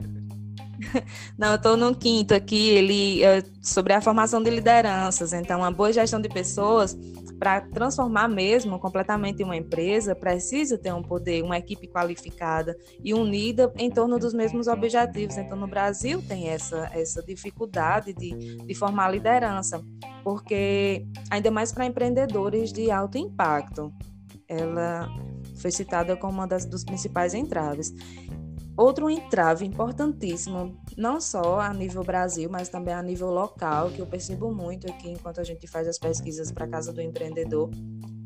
Não, 1.36 1.48
eu 1.48 1.56
estou 1.56 1.76
no 1.76 1.94
quinto 1.94 2.34
aqui, 2.34 2.68
ele 2.70 3.22
é 3.22 3.42
sobre 3.60 3.92
a 3.92 4.00
formação 4.00 4.42
de 4.42 4.50
lideranças. 4.50 5.32
Então, 5.32 5.60
uma 5.60 5.70
boa 5.70 5.92
gestão 5.92 6.20
de 6.20 6.28
pessoas 6.28 6.96
para 7.42 7.60
transformar 7.60 8.28
mesmo 8.28 8.78
completamente 8.78 9.42
uma 9.42 9.56
empresa, 9.56 10.14
precisa 10.14 10.78
ter 10.78 10.94
um 10.94 11.02
poder, 11.02 11.42
uma 11.42 11.58
equipe 11.58 11.88
qualificada 11.88 12.76
e 13.02 13.12
unida 13.12 13.72
em 13.78 13.90
torno 13.90 14.16
dos 14.16 14.32
mesmos 14.32 14.68
objetivos. 14.68 15.36
Então, 15.36 15.58
no 15.58 15.66
Brasil 15.66 16.22
tem 16.22 16.50
essa, 16.50 16.88
essa 16.94 17.20
dificuldade 17.20 18.12
de, 18.12 18.58
de 18.58 18.74
formar 18.76 19.10
liderança, 19.10 19.82
porque 20.22 21.04
ainda 21.32 21.50
mais 21.50 21.72
para 21.72 21.84
empreendedores 21.84 22.72
de 22.72 22.92
alto 22.92 23.18
impacto. 23.18 23.92
Ela 24.48 25.08
foi 25.56 25.72
citada 25.72 26.16
como 26.16 26.34
uma 26.34 26.46
das 26.46 26.64
dos 26.64 26.84
principais 26.84 27.34
entraves. 27.34 27.92
Outro 28.76 29.10
entrave 29.10 29.66
importantíssimo, 29.66 30.80
não 30.96 31.20
só 31.20 31.60
a 31.60 31.72
nível 31.74 32.02
Brasil, 32.02 32.48
mas 32.50 32.68
também 32.68 32.94
a 32.94 33.02
nível 33.02 33.30
local, 33.30 33.90
que 33.90 34.00
eu 34.00 34.06
percebo 34.06 34.52
muito 34.52 34.90
aqui 34.90 35.10
enquanto 35.10 35.40
a 35.40 35.44
gente 35.44 35.66
faz 35.66 35.86
as 35.86 35.98
pesquisas 35.98 36.50
para 36.50 36.64
a 36.64 36.68
Casa 36.68 36.92
do 36.92 37.00
Empreendedor, 37.00 37.70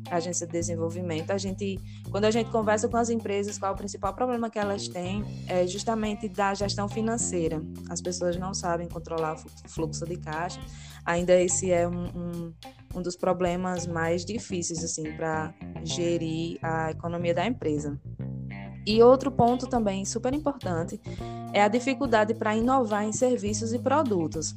agência 0.09 0.45
de 0.45 0.53
desenvolvimento, 0.53 1.31
a 1.31 1.37
gente, 1.37 1.77
quando 2.09 2.25
a 2.25 2.31
gente 2.31 2.49
conversa 2.49 2.87
com 2.87 2.97
as 2.97 3.09
empresas, 3.09 3.57
qual 3.57 3.71
é 3.71 3.75
o 3.75 3.77
principal 3.77 4.13
problema 4.13 4.49
que 4.49 4.57
elas 4.57 4.87
têm 4.87 5.23
é 5.47 5.67
justamente 5.67 6.29
da 6.29 6.53
gestão 6.53 6.87
financeira. 6.87 7.61
As 7.89 8.01
pessoas 8.01 8.37
não 8.37 8.53
sabem 8.53 8.87
controlar 8.87 9.35
o 9.35 9.69
fluxo 9.69 10.05
de 10.05 10.17
caixa. 10.17 10.59
Ainda 11.05 11.39
esse 11.39 11.71
é 11.71 11.87
um, 11.87 12.05
um, 12.05 12.53
um 12.95 13.01
dos 13.01 13.15
problemas 13.15 13.85
mais 13.85 14.25
difíceis 14.25 14.83
assim 14.83 15.13
para 15.15 15.53
gerir 15.83 16.57
a 16.61 16.91
economia 16.91 17.33
da 17.33 17.45
empresa. 17.45 17.99
E 18.87 19.03
outro 19.03 19.29
ponto 19.29 19.67
também 19.67 20.05
super 20.05 20.33
importante 20.33 20.97
é 21.51 21.61
a 21.61 21.67
dificuldade 21.67 22.33
para 22.33 22.55
inovar 22.55 23.03
em 23.03 23.11
serviços 23.11 23.73
e 23.73 23.79
produtos. 23.79 24.55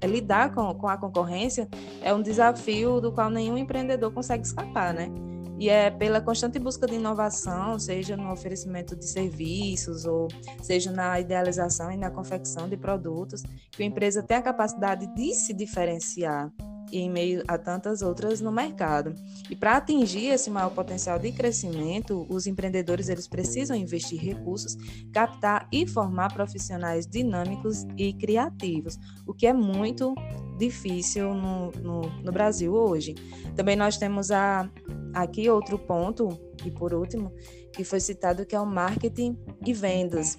É 0.00 0.08
lidar 0.08 0.52
com, 0.52 0.74
com 0.74 0.88
a 0.88 0.96
concorrência 0.96 1.68
é 2.02 2.12
um 2.12 2.20
desafio 2.20 3.00
do 3.00 3.12
qual 3.12 3.30
nenhum 3.30 3.56
empreendedor 3.56 4.12
consegue 4.12 4.44
escapar, 4.44 4.92
né? 4.92 5.08
E 5.56 5.68
é 5.68 5.88
pela 5.88 6.20
constante 6.20 6.58
busca 6.58 6.84
de 6.84 6.96
inovação, 6.96 7.78
seja 7.78 8.16
no 8.16 8.32
oferecimento 8.32 8.96
de 8.96 9.04
serviços 9.04 10.04
ou 10.04 10.26
seja 10.60 10.90
na 10.90 11.20
idealização 11.20 11.92
e 11.92 11.96
na 11.96 12.10
confecção 12.10 12.68
de 12.68 12.76
produtos, 12.76 13.44
que 13.70 13.84
a 13.84 13.86
empresa 13.86 14.20
tem 14.20 14.38
a 14.38 14.42
capacidade 14.42 15.06
de 15.14 15.32
se 15.32 15.52
diferenciar 15.52 16.50
em 16.92 17.10
meio 17.10 17.42
a 17.46 17.56
tantas 17.56 18.02
outras 18.02 18.40
no 18.40 18.50
mercado. 18.50 19.14
E 19.48 19.56
para 19.56 19.76
atingir 19.76 20.26
esse 20.28 20.50
maior 20.50 20.70
potencial 20.70 21.18
de 21.18 21.32
crescimento, 21.32 22.26
os 22.28 22.46
empreendedores 22.46 23.08
eles 23.08 23.28
precisam 23.28 23.76
investir 23.76 24.20
recursos, 24.20 24.76
captar 25.12 25.68
e 25.72 25.86
formar 25.86 26.32
profissionais 26.32 27.06
dinâmicos 27.06 27.86
e 27.96 28.12
criativos, 28.12 28.98
o 29.26 29.34
que 29.34 29.46
é 29.46 29.52
muito 29.52 30.14
difícil 30.58 31.34
no, 31.34 31.70
no, 31.72 32.00
no 32.22 32.32
Brasil 32.32 32.72
hoje. 32.74 33.14
Também 33.56 33.76
nós 33.76 33.96
temos 33.96 34.30
a, 34.30 34.70
aqui 35.14 35.48
outro 35.48 35.78
ponto, 35.78 36.28
e 36.64 36.70
por 36.70 36.92
último, 36.92 37.32
que 37.72 37.84
foi 37.84 38.00
citado, 38.00 38.44
que 38.44 38.54
é 38.54 38.60
o 38.60 38.66
marketing 38.66 39.38
e 39.64 39.72
vendas. 39.72 40.38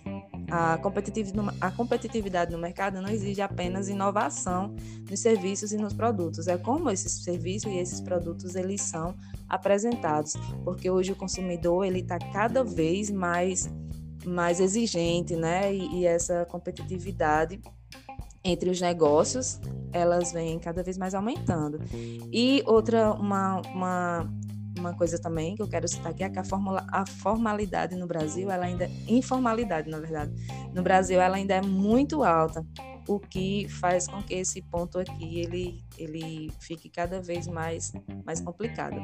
A 0.52 0.78
competitividade, 1.72 2.52
no 2.52 2.58
mercado 2.58 3.02
não 3.02 3.10
exige 3.10 3.42
apenas 3.42 3.88
inovação 3.88 4.76
nos 5.10 5.20
serviços 5.20 5.72
e 5.72 5.78
nos 5.78 5.94
produtos, 5.94 6.48
é 6.48 6.58
como 6.58 6.90
esses 6.90 7.24
serviços 7.24 7.72
e 7.72 7.78
esses 7.78 8.02
produtos 8.02 8.56
eles 8.56 8.82
são 8.82 9.16
apresentados, 9.48 10.34
porque 10.64 10.90
hoje 10.90 11.14
o 11.14 11.16
consumidor 11.16 11.86
ele 11.86 12.00
está 12.00 12.20
cada 12.20 12.64
vez 12.64 13.10
mais 13.10 13.70
mais 14.26 14.60
exigente, 14.60 15.36
né? 15.36 15.74
E, 15.74 16.02
e 16.02 16.06
essa 16.06 16.46
competitividade 16.46 17.60
entre 18.44 18.70
os 18.70 18.82
negócios, 18.82 19.60
elas 19.92 20.32
vêm 20.32 20.58
cada 20.58 20.82
vez 20.82 20.98
mais 20.98 21.14
aumentando. 21.14 21.80
E 22.32 22.64
outra, 22.66 23.14
uma, 23.14 23.62
uma 23.74 24.34
uma 24.78 24.96
coisa 24.96 25.20
também 25.20 25.56
que 25.56 25.62
eu 25.62 25.68
quero 25.68 25.88
citar 25.88 26.12
aqui 26.12 26.24
é 26.24 26.30
que 26.30 26.40
a, 26.40 26.44
formula, 26.44 26.86
a 26.92 27.06
formalidade 27.06 27.96
no 27.96 28.08
Brasil, 28.08 28.50
ela 28.50 28.66
ainda 28.66 28.90
informalidade, 29.08 29.90
na 29.90 30.00
verdade, 30.00 30.32
no 30.74 30.82
Brasil 30.82 31.20
ela 31.20 31.38
ainda 31.38 31.56
é 31.56 31.62
muito 31.62 32.24
alta, 32.24 32.66
o 33.08 33.20
que 33.20 33.68
faz 33.68 34.08
com 34.08 34.22
que 34.22 34.34
esse 34.34 34.62
ponto 34.62 35.00
aqui 35.00 35.40
ele 35.40 35.84
ele 35.98 36.52
fique 36.60 36.90
cada 36.90 37.22
vez 37.22 37.48
mais 37.48 37.92
mais 38.26 38.40
complicado. 38.40 39.02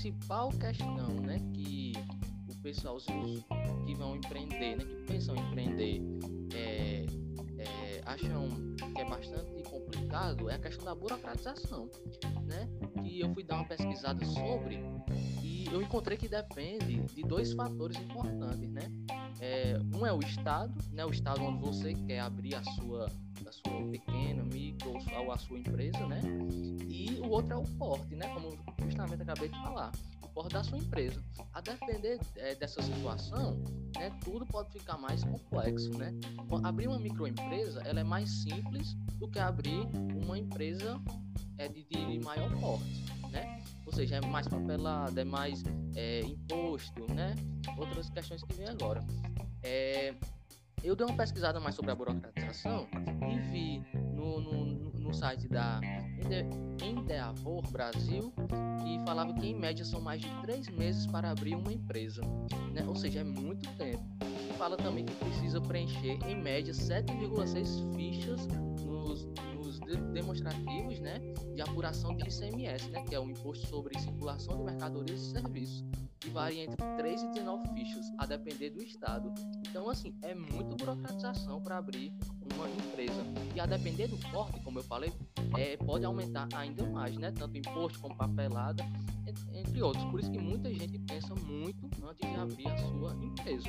Principal 0.00 0.48
questão, 0.52 1.14
né, 1.20 1.38
que 1.52 1.92
o 2.48 2.54
pessoal 2.62 2.96
que 2.96 3.94
vão 3.94 4.16
empreender, 4.16 4.76
né, 4.76 4.84
que 4.84 5.12
pensam 5.12 5.36
em 5.36 5.40
empreender, 5.40 6.00
é, 6.54 7.04
é, 7.58 8.02
acham 8.06 8.48
que 8.94 9.00
é 9.00 9.04
bastante 9.04 9.62
complicado 9.62 10.48
é 10.48 10.54
a 10.54 10.58
questão 10.58 10.86
da 10.86 10.94
burocratização, 10.94 11.90
né? 12.46 12.66
Que 13.02 13.20
eu 13.20 13.32
fui 13.34 13.44
dar 13.44 13.56
uma 13.56 13.66
pesquisada 13.66 14.24
sobre 14.24 14.80
e 15.42 15.66
eu 15.70 15.82
encontrei 15.82 16.16
que 16.16 16.28
depende 16.28 17.02
de 17.14 17.22
dois 17.22 17.52
fatores 17.52 17.98
importantes, 17.98 18.70
né? 18.70 18.90
É, 19.38 19.78
um 19.94 20.06
é 20.06 20.12
o 20.12 20.20
estado, 20.20 20.74
né? 20.92 21.04
O 21.04 21.10
estado 21.10 21.42
onde 21.42 21.60
você 21.60 21.92
quer 21.92 22.20
abrir 22.20 22.54
a 22.54 22.64
sua 22.64 23.06
da 23.42 23.52
sua 23.52 23.90
pequena, 23.90 24.42
micro 24.44 24.92
ou 25.16 25.32
a 25.32 25.38
sua 25.38 25.58
empresa, 25.58 26.06
né? 26.06 26.20
E 26.88 27.20
o 27.20 27.30
outro 27.30 27.52
é 27.52 27.56
o 27.56 27.62
porte, 27.62 28.14
né? 28.16 28.28
Como 28.34 28.56
justamente 29.00 29.22
acabei 29.22 29.48
de 29.48 29.58
falar, 29.62 29.92
o 30.22 30.28
porte 30.28 30.52
da 30.52 30.62
sua 30.62 30.78
empresa. 30.78 31.22
A 31.52 31.60
depender 31.60 32.20
é, 32.36 32.54
dessa 32.54 32.82
situação, 32.82 33.62
né? 33.96 34.10
Tudo 34.22 34.46
pode 34.46 34.70
ficar 34.72 34.98
mais 34.98 35.24
complexo, 35.24 35.90
né? 35.96 36.12
Abrir 36.64 36.88
uma 36.88 36.98
microempresa, 36.98 37.82
ela 37.84 38.00
é 38.00 38.04
mais 38.04 38.30
simples 38.30 38.94
do 39.18 39.28
que 39.28 39.38
abrir 39.38 39.86
uma 40.22 40.38
empresa 40.38 41.00
é, 41.58 41.68
de, 41.68 41.84
de 41.84 42.20
maior 42.24 42.50
porte, 42.60 43.04
né? 43.30 43.62
Ou 43.86 43.92
seja, 43.92 44.16
é 44.16 44.20
mais 44.26 44.46
papelada, 44.46 45.20
é 45.20 45.24
mais 45.24 45.62
é, 45.94 46.20
imposto, 46.20 47.12
né? 47.12 47.34
Outras 47.76 48.10
questões 48.10 48.42
que 48.42 48.54
vem 48.54 48.68
agora. 48.68 49.00
É, 49.62 50.14
eu 50.82 50.96
dei 50.96 51.06
uma 51.06 51.16
pesquisada 51.16 51.60
mais 51.60 51.74
sobre 51.74 51.90
a 51.90 51.94
burocratização 51.94 52.88
e 53.30 53.38
vi 53.50 53.84
no, 54.14 54.40
no, 54.40 54.79
no 55.10 55.14
site 55.14 55.48
da 55.48 55.80
Endeavor 56.80 57.68
Brasil 57.72 58.32
que 58.80 59.04
falava 59.04 59.34
que 59.34 59.44
em 59.44 59.58
média 59.58 59.84
são 59.84 60.00
mais 60.00 60.20
de 60.20 60.28
três 60.42 60.68
meses 60.68 61.04
para 61.04 61.32
abrir 61.32 61.56
uma 61.56 61.72
empresa, 61.72 62.22
né? 62.72 62.84
ou 62.86 62.94
seja, 62.94 63.20
é 63.20 63.24
muito 63.24 63.68
tempo. 63.76 64.02
E 64.48 64.52
fala 64.56 64.76
também 64.76 65.04
que 65.04 65.14
precisa 65.16 65.60
preencher 65.60 66.16
em 66.28 66.40
média 66.40 66.72
7,6 66.72 67.94
fichas 67.96 68.46
nos, 68.46 69.26
nos 69.56 69.80
demonstrativos 70.12 71.00
né, 71.00 71.18
de 71.54 71.60
apuração 71.60 72.16
de 72.16 72.22
ICMS, 72.28 72.88
né, 72.90 73.02
que 73.02 73.14
é 73.14 73.18
o 73.18 73.28
Imposto 73.28 73.66
sobre 73.66 73.98
Circulação 73.98 74.58
de 74.58 74.62
Mercadorias 74.62 75.20
e 75.20 75.30
Serviços, 75.30 75.84
que 76.20 76.30
varia 76.30 76.64
entre 76.64 76.76
3 76.96 77.22
e 77.22 77.28
19 77.32 77.68
fichas, 77.74 78.06
a 78.16 78.26
depender 78.26 78.70
do 78.70 78.80
estado. 78.80 79.34
Então, 79.68 79.90
assim, 79.90 80.14
é 80.22 80.34
muito 80.34 80.76
burocratização 80.76 81.60
para 81.60 81.78
abrir 81.78 82.12
uma 82.54 82.68
empresa. 82.68 83.24
E 83.54 83.60
a 83.60 83.66
depender 83.66 84.06
do 84.06 84.16
porte, 84.30 84.60
como 84.60 84.78
eu 84.78 84.84
falei, 84.84 85.12
é, 85.56 85.76
pode 85.76 86.04
aumentar 86.04 86.48
ainda 86.54 86.84
mais, 86.88 87.16
né? 87.16 87.32
Tanto 87.32 87.56
imposto 87.56 87.98
como 88.00 88.14
papelada, 88.14 88.84
entre 89.52 89.82
outros. 89.82 90.04
Por 90.06 90.20
isso 90.20 90.30
que 90.30 90.38
muita 90.38 90.72
gente 90.72 90.98
pensa 90.98 91.34
muito 91.46 91.88
antes 92.02 92.28
de 92.28 92.36
abrir 92.36 92.68
a 92.68 92.76
sua 92.78 93.16
empresa. 93.22 93.68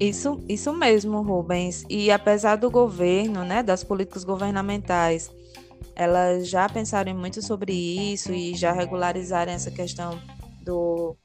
Isso, 0.00 0.42
isso 0.48 0.72
mesmo, 0.72 1.22
Rubens. 1.22 1.84
E 1.88 2.10
apesar 2.10 2.56
do 2.56 2.70
governo, 2.70 3.44
né, 3.44 3.62
das 3.62 3.84
políticas 3.84 4.24
governamentais, 4.24 5.30
elas 5.94 6.48
já 6.48 6.68
pensaram 6.68 7.14
muito 7.14 7.42
sobre 7.42 7.72
isso 7.72 8.32
e 8.32 8.54
já 8.54 8.72
regularizarem 8.72 9.54
essa 9.54 9.70
questão 9.70 10.18
do, 10.62 11.16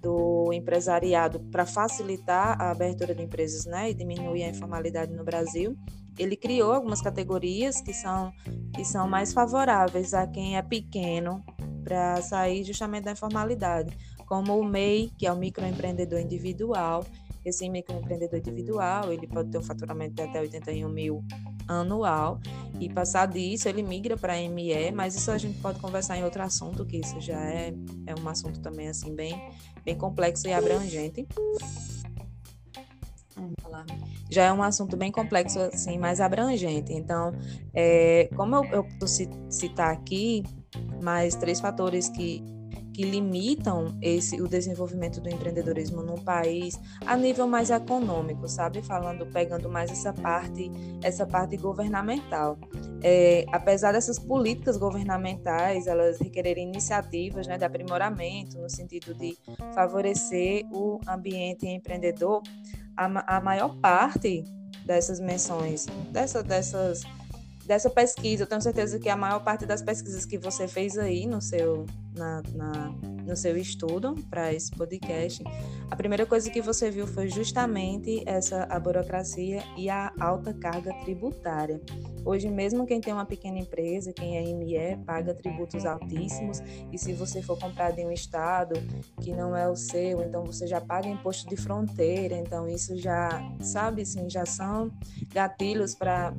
do 0.00 0.52
empresariado 0.52 1.40
para 1.50 1.64
facilitar 1.64 2.60
a 2.60 2.70
abertura 2.70 3.14
de 3.14 3.22
empresas 3.22 3.64
né, 3.66 3.90
e 3.90 3.94
diminuir 3.94 4.44
a 4.44 4.48
informalidade 4.48 5.12
no 5.12 5.24
Brasil. 5.24 5.76
Ele 6.18 6.36
criou 6.36 6.72
algumas 6.72 7.00
categorias 7.00 7.80
que 7.80 7.92
são, 7.92 8.32
que 8.74 8.84
são 8.84 9.08
mais 9.08 9.32
favoráveis 9.32 10.14
a 10.14 10.26
quem 10.26 10.56
é 10.56 10.62
pequeno 10.62 11.44
para 11.84 12.20
sair 12.22 12.64
justamente 12.64 13.04
da 13.04 13.12
informalidade, 13.12 13.96
como 14.26 14.58
o 14.58 14.64
MEI, 14.64 15.12
que 15.16 15.26
é 15.26 15.32
o 15.32 15.36
microempreendedor 15.36 16.18
individual, 16.18 17.04
esse 17.44 17.68
microempreendedor 17.68 18.40
individual, 18.40 19.12
ele 19.12 19.26
pode 19.26 19.50
ter 19.50 19.58
um 19.58 19.62
faturamento 19.62 20.14
de 20.14 20.22
até 20.22 20.40
81 20.40 20.88
mil 20.88 21.24
anual 21.68 22.40
e 22.80 22.88
passar 22.88 23.26
disso 23.26 23.68
ele 23.68 23.82
migra 23.82 24.16
para 24.16 24.36
ME, 24.36 24.90
mas 24.92 25.14
isso 25.14 25.30
a 25.30 25.38
gente 25.38 25.58
pode 25.60 25.78
conversar 25.78 26.18
em 26.18 26.24
outro 26.24 26.42
assunto, 26.42 26.84
que 26.84 26.96
isso 26.96 27.20
já 27.20 27.40
é, 27.40 27.72
é 28.06 28.14
um 28.20 28.28
assunto 28.28 28.60
também 28.60 28.88
assim 28.88 29.14
bem, 29.14 29.40
bem 29.84 29.96
complexo 29.96 30.48
e 30.48 30.52
abrangente. 30.52 31.26
Já 34.30 34.44
é 34.44 34.52
um 34.52 34.62
assunto 34.62 34.96
bem 34.96 35.12
complexo, 35.12 35.58
assim, 35.60 35.98
mais 35.98 36.20
abrangente. 36.20 36.92
Então, 36.92 37.32
é, 37.74 38.28
como 38.36 38.56
eu, 38.56 38.64
eu 39.00 39.06
citar 39.50 39.92
aqui 39.92 40.42
mais 41.00 41.34
três 41.36 41.60
fatores 41.60 42.08
que 42.08 42.42
que 42.96 43.02
limitam 43.02 43.94
esse 44.00 44.40
o 44.40 44.48
desenvolvimento 44.48 45.20
do 45.20 45.28
empreendedorismo 45.28 46.02
no 46.02 46.18
país 46.22 46.80
a 47.04 47.14
nível 47.14 47.46
mais 47.46 47.68
econômico, 47.68 48.48
sabe? 48.48 48.80
Falando, 48.80 49.26
pegando 49.26 49.68
mais 49.68 49.90
essa 49.90 50.14
parte, 50.14 50.72
essa 51.02 51.26
parte 51.26 51.58
governamental. 51.58 52.58
É, 53.02 53.44
apesar 53.52 53.92
dessas 53.92 54.18
políticas 54.18 54.78
governamentais, 54.78 55.86
elas 55.86 56.18
requererem 56.18 56.68
iniciativas, 56.68 57.46
né, 57.46 57.58
de 57.58 57.66
aprimoramento 57.66 58.56
no 58.56 58.70
sentido 58.70 59.12
de 59.12 59.36
favorecer 59.74 60.64
o 60.72 60.98
ambiente 61.06 61.68
empreendedor, 61.68 62.42
a, 62.96 63.36
a 63.36 63.40
maior 63.40 63.76
parte 63.76 64.44
dessas 64.84 65.20
menções, 65.20 65.86
dessa, 66.12 66.42
dessas 66.42 67.02
dessa 67.66 67.90
pesquisa, 67.90 68.44
eu 68.44 68.46
tenho 68.46 68.62
certeza 68.62 68.98
que 68.98 69.08
a 69.08 69.16
maior 69.16 69.40
parte 69.42 69.66
das 69.66 69.82
pesquisas 69.82 70.24
que 70.24 70.38
você 70.38 70.68
fez 70.68 70.96
aí 70.96 71.26
no 71.26 71.42
seu, 71.42 71.84
na, 72.14 72.40
na 72.54 72.94
no 73.26 73.36
seu 73.36 73.56
estudo 73.56 74.14
para 74.30 74.52
esse 74.52 74.70
podcast, 74.70 75.42
a 75.90 75.96
primeira 75.96 76.24
coisa 76.24 76.48
que 76.48 76.62
você 76.62 76.90
viu 76.90 77.08
foi 77.08 77.28
justamente 77.28 78.22
essa 78.24 78.62
a 78.70 78.78
burocracia 78.78 79.64
e 79.76 79.90
a 79.90 80.12
alta 80.20 80.54
carga 80.54 80.94
tributária. 81.04 81.80
Hoje 82.26 82.50
mesmo 82.50 82.84
quem 82.84 83.00
tem 83.00 83.14
uma 83.14 83.24
pequena 83.24 83.56
empresa, 83.56 84.12
quem 84.12 84.36
é 84.36 84.42
ME, 84.42 84.96
paga 85.06 85.32
tributos 85.32 85.86
altíssimos 85.86 86.60
e 86.92 86.98
se 86.98 87.12
você 87.12 87.40
for 87.40 87.56
comprar 87.56 87.92
de 87.92 88.04
um 88.04 88.10
estado 88.10 88.74
que 89.22 89.32
não 89.32 89.56
é 89.56 89.68
o 89.70 89.76
seu, 89.76 90.20
então 90.22 90.44
você 90.44 90.66
já 90.66 90.80
paga 90.80 91.08
imposto 91.08 91.48
de 91.48 91.56
fronteira, 91.56 92.36
então 92.36 92.68
isso 92.68 92.96
já, 92.96 93.40
sabe, 93.60 94.02
assim, 94.02 94.28
já 94.28 94.44
são 94.44 94.90
gatilhos 95.32 95.94
para 95.94 96.34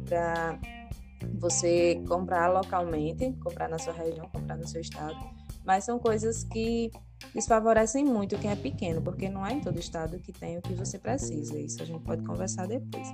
você 1.40 2.04
comprar 2.06 2.52
localmente, 2.52 3.32
comprar 3.42 3.70
na 3.70 3.80
sua 3.80 3.94
região, 3.94 4.28
comprar 4.28 4.58
no 4.58 4.68
seu 4.68 4.82
estado, 4.82 5.18
mas 5.66 5.86
são 5.86 5.98
coisas 5.98 6.44
que 6.44 6.92
desfavorecem 7.34 8.04
muito 8.04 8.38
quem 8.38 8.52
é 8.52 8.58
pequeno, 8.58 9.02
porque 9.02 9.30
não 9.30 9.46
é 9.46 9.54
em 9.54 9.62
todo 9.62 9.80
estado 9.80 10.20
que 10.20 10.34
tem 10.34 10.58
o 10.58 10.62
que 10.62 10.74
você 10.74 11.00
precisa. 11.00 11.58
Isso 11.58 11.82
a 11.82 11.86
gente 11.86 12.04
pode 12.04 12.24
conversar 12.26 12.68
depois. 12.68 13.08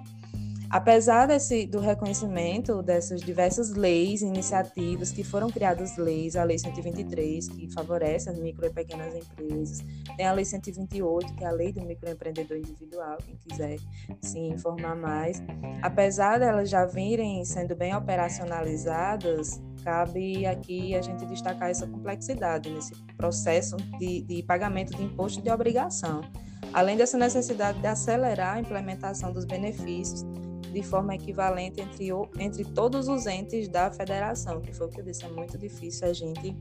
Apesar 0.73 1.27
desse, 1.27 1.67
do 1.67 1.79
reconhecimento 1.79 2.81
dessas 2.81 3.21
diversas 3.21 3.75
leis, 3.75 4.23
iniciativas 4.23 5.11
que 5.11 5.23
foram 5.23 5.47
criadas 5.47 5.97
leis, 5.97 6.35
a 6.35 6.43
Lei 6.43 6.57
123, 6.57 7.47
que 7.47 7.71
favorece 7.71 8.27
as 8.27 8.39
micro 8.39 8.65
e 8.65 8.71
pequenas 8.71 9.13
empresas, 9.13 9.85
tem 10.17 10.25
a 10.25 10.33
Lei 10.33 10.43
128, 10.43 11.35
que 11.35 11.43
é 11.43 11.47
a 11.47 11.51
Lei 11.51 11.71
do 11.71 11.81
Microempreendedor 11.83 12.57
Individual, 12.57 13.19
quem 13.23 13.35
quiser 13.35 13.77
se 14.19 14.39
informar 14.39 14.95
mais. 14.95 15.43
Apesar 15.83 16.39
delas 16.39 16.71
já 16.71 16.87
virem 16.87 17.45
sendo 17.45 17.75
bem 17.75 17.95
operacionalizadas, 17.95 19.61
cabe 19.83 20.43
aqui 20.47 20.95
a 20.95 21.03
gente 21.03 21.23
destacar 21.27 21.69
essa 21.69 21.85
complexidade 21.85 22.71
nesse 22.71 22.95
processo 23.15 23.77
de, 23.99 24.23
de 24.23 24.41
pagamento 24.41 24.97
de 24.97 25.03
imposto 25.03 25.39
de 25.39 25.51
obrigação 25.51 26.21
além 26.71 26.97
dessa 26.97 27.19
necessidade 27.19 27.79
de 27.79 27.85
acelerar 27.85 28.55
a 28.55 28.59
implementação 28.59 29.31
dos 29.31 29.45
benefícios 29.45 30.25
de 30.73 30.81
forma 30.81 31.13
equivalente 31.13 31.79
entre, 31.79 32.07
entre 32.39 32.65
todos 32.65 33.07
os 33.07 33.27
entes 33.27 33.67
da 33.67 33.91
federação, 33.91 34.59
que 34.59 34.73
foi 34.73 34.87
o 34.87 34.89
que 34.89 34.99
eu 34.99 35.05
disse, 35.05 35.23
é 35.23 35.29
muito 35.29 35.57
difícil 35.57 36.07
a 36.07 36.13
gente 36.13 36.57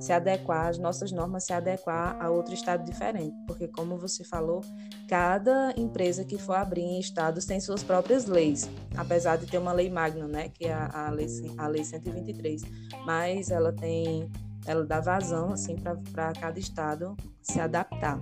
se 0.00 0.12
adequar, 0.12 0.68
as 0.68 0.78
nossas 0.78 1.10
normas 1.10 1.44
se 1.44 1.52
adequar 1.52 2.16
a 2.20 2.30
outro 2.30 2.54
estado 2.54 2.84
diferente, 2.84 3.34
porque 3.46 3.66
como 3.66 3.98
você 3.98 4.22
falou, 4.22 4.60
cada 5.08 5.74
empresa 5.76 6.24
que 6.24 6.38
for 6.38 6.54
abrir 6.54 6.82
em 6.82 7.00
estados 7.00 7.44
tem 7.44 7.60
suas 7.60 7.82
próprias 7.82 8.26
leis, 8.26 8.70
apesar 8.96 9.36
de 9.36 9.46
ter 9.46 9.58
uma 9.58 9.72
lei 9.72 9.90
magna, 9.90 10.28
né, 10.28 10.48
que 10.50 10.66
é 10.66 10.72
a, 10.72 11.08
a 11.08 11.10
lei 11.10 11.26
a 11.56 11.66
lei 11.66 11.84
123, 11.84 12.62
mas 13.04 13.50
ela 13.50 13.72
tem 13.72 14.30
ela 14.66 14.84
dá 14.84 15.00
vazão 15.00 15.52
assim 15.52 15.76
para 16.12 16.32
cada 16.32 16.58
estado 16.58 17.16
se 17.40 17.58
adaptar. 17.58 18.20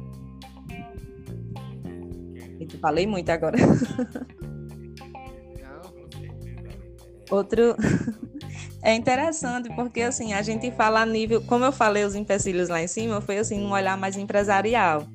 E 2.59 2.79
falei 2.79 3.07
muito 3.07 3.29
agora. 3.31 3.59
Outro 7.31 7.77
é 8.83 8.95
interessante 8.95 9.69
porque 9.75 10.03
assim 10.03 10.33
a 10.33 10.43
gente 10.43 10.71
fala 10.73 11.01
a 11.01 11.07
nível, 11.07 11.43
como 11.43 11.65
eu 11.65 11.73
falei 11.73 12.05
os 12.05 12.15
empecilhos 12.15 12.69
lá 12.69 12.83
em 12.83 12.89
cima, 12.89 13.21
foi 13.21 13.39
assim 13.39 13.61
um 13.61 13.73
olhar 13.73 13.97
mais 13.97 14.17
empresarial. 14.17 15.07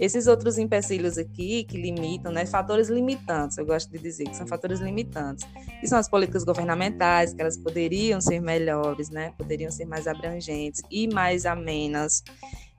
Esses 0.00 0.28
outros 0.28 0.58
empecilhos 0.58 1.18
aqui 1.18 1.64
que 1.64 1.76
limitam, 1.76 2.30
né, 2.30 2.46
fatores 2.46 2.88
limitantes, 2.88 3.58
eu 3.58 3.66
gosto 3.66 3.90
de 3.90 3.98
dizer 3.98 4.24
que 4.24 4.36
são 4.36 4.46
fatores 4.46 4.78
limitantes. 4.78 5.44
E 5.82 5.88
são 5.88 5.98
as 5.98 6.08
políticas 6.08 6.44
governamentais, 6.44 7.34
que 7.34 7.40
elas 7.40 7.56
poderiam 7.56 8.20
ser 8.20 8.40
melhores, 8.40 9.10
né, 9.10 9.32
poderiam 9.36 9.72
ser 9.72 9.86
mais 9.86 10.06
abrangentes 10.06 10.82
e 10.88 11.08
mais 11.08 11.44
amenas 11.44 12.22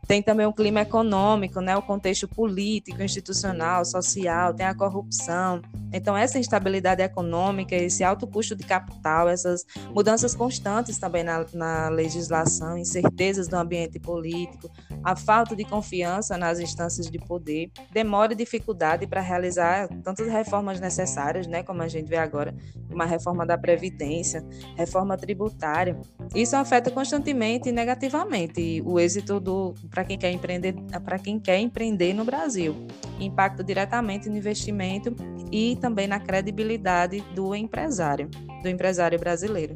tem 0.07 0.23
também 0.23 0.45
o 0.45 0.53
clima 0.53 0.81
econômico, 0.81 1.61
né, 1.61 1.77
o 1.77 1.81
contexto 1.81 2.27
político, 2.27 3.01
institucional, 3.01 3.85
social, 3.85 4.53
tem 4.53 4.65
a 4.65 4.73
corrupção. 4.73 5.61
Então, 5.93 6.17
essa 6.17 6.39
instabilidade 6.39 7.01
econômica, 7.01 7.75
esse 7.75 8.03
alto 8.03 8.27
custo 8.27 8.55
de 8.55 8.63
capital, 8.63 9.29
essas 9.29 9.65
mudanças 9.93 10.33
constantes 10.33 10.97
também 10.97 11.23
na, 11.23 11.45
na 11.53 11.89
legislação, 11.89 12.77
incertezas 12.77 13.47
do 13.47 13.55
ambiente 13.55 13.99
político, 13.99 14.69
a 15.03 15.15
falta 15.15 15.55
de 15.55 15.63
confiança 15.63 16.37
nas 16.37 16.59
instâncias 16.59 17.09
de 17.09 17.17
poder, 17.17 17.71
demora 17.91 18.33
e 18.33 18.35
dificuldade 18.35 19.05
para 19.07 19.21
realizar 19.21 19.87
tantas 20.03 20.27
reformas 20.27 20.79
necessárias, 20.79 21.47
né, 21.47 21.63
como 21.63 21.81
a 21.81 21.87
gente 21.87 22.07
vê 22.07 22.17
agora, 22.17 22.55
uma 22.89 23.05
reforma 23.05 23.45
da 23.45 23.57
Previdência, 23.57 24.43
reforma 24.75 25.17
tributária. 25.17 25.99
Isso 26.33 26.55
afeta 26.55 26.89
constantemente 26.89 27.69
e 27.69 27.71
negativamente 27.71 28.81
o 28.85 28.99
êxito 28.99 29.39
do 29.39 29.73
para 29.99 30.05
quem 30.05 30.17
quer 30.17 30.31
empreender, 30.31 30.73
para 31.03 31.19
quem 31.19 31.39
quer 31.39 31.59
empreender 31.59 32.13
no 32.13 32.23
Brasil. 32.23 32.73
Impacta 33.19 33.61
diretamente 33.61 34.29
no 34.29 34.37
investimento 34.37 35.13
e 35.51 35.75
também 35.81 36.07
na 36.07 36.21
credibilidade 36.21 37.19
do 37.35 37.53
empresário, 37.53 38.29
do 38.63 38.69
empresário 38.69 39.19
brasileiro. 39.19 39.73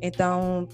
Então, 0.00 0.66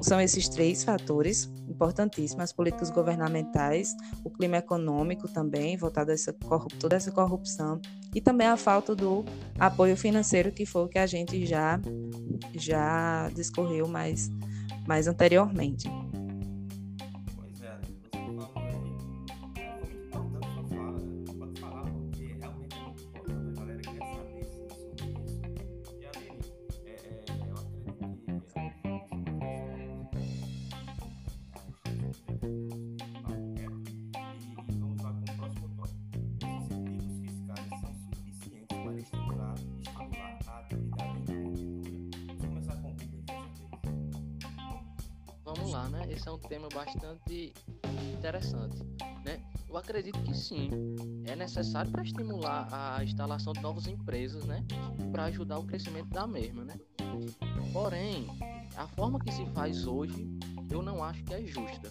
são 0.00 0.18
esses 0.18 0.48
três 0.48 0.82
fatores 0.82 1.52
importantíssimos: 1.68 2.44
as 2.44 2.52
políticas 2.52 2.88
governamentais, 2.88 3.94
o 4.24 4.30
clima 4.30 4.56
econômico 4.56 5.28
também, 5.28 5.76
voltado 5.76 6.10
a 6.10 6.14
essa 6.14 6.34
toda 6.78 6.96
essa 6.96 7.12
corrupção, 7.12 7.78
e 8.14 8.22
também 8.22 8.46
a 8.46 8.56
falta 8.56 8.96
do 8.96 9.22
apoio 9.58 9.98
financeiro, 9.98 10.50
que 10.50 10.64
foi 10.64 10.84
o 10.84 10.88
que 10.88 10.98
a 10.98 11.06
gente 11.06 11.44
já, 11.44 11.78
já 12.54 13.28
discorreu 13.34 13.86
mais, 13.86 14.30
mais 14.86 15.06
anteriormente. 15.06 15.90
Bastante 46.78 47.52
interessante, 48.16 48.84
né? 49.24 49.42
Eu 49.68 49.76
acredito 49.76 50.22
que 50.22 50.32
sim, 50.32 50.70
é 51.26 51.34
necessário 51.34 51.90
para 51.90 52.04
estimular 52.04 52.68
a 52.70 53.02
instalação 53.02 53.52
de 53.52 53.60
novas 53.60 53.88
empresas, 53.88 54.44
né? 54.44 54.64
Para 55.10 55.24
ajudar 55.24 55.58
o 55.58 55.64
crescimento 55.64 56.08
da 56.10 56.24
mesma, 56.26 56.64
né? 56.64 56.78
Porém, 57.72 58.28
a 58.76 58.86
forma 58.86 59.18
que 59.18 59.32
se 59.32 59.44
faz 59.46 59.86
hoje, 59.86 60.28
eu 60.70 60.80
não 60.80 61.02
acho 61.02 61.24
que 61.24 61.34
é 61.34 61.44
justa. 61.44 61.90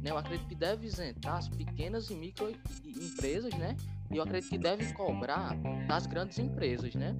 Né? 0.00 0.10
Eu 0.10 0.16
acredito 0.16 0.48
que 0.48 0.54
deve 0.54 0.86
isentar 0.86 1.36
as 1.36 1.48
pequenas 1.48 2.08
e 2.08 2.14
micro 2.14 2.50
empresas, 2.86 3.52
né? 3.54 3.76
E 4.10 4.16
eu 4.16 4.22
acredito 4.22 4.48
que 4.48 4.58
deve 4.58 4.92
cobrar 4.94 5.54
das 5.86 6.06
grandes 6.06 6.38
empresas, 6.38 6.94
né? 6.94 7.14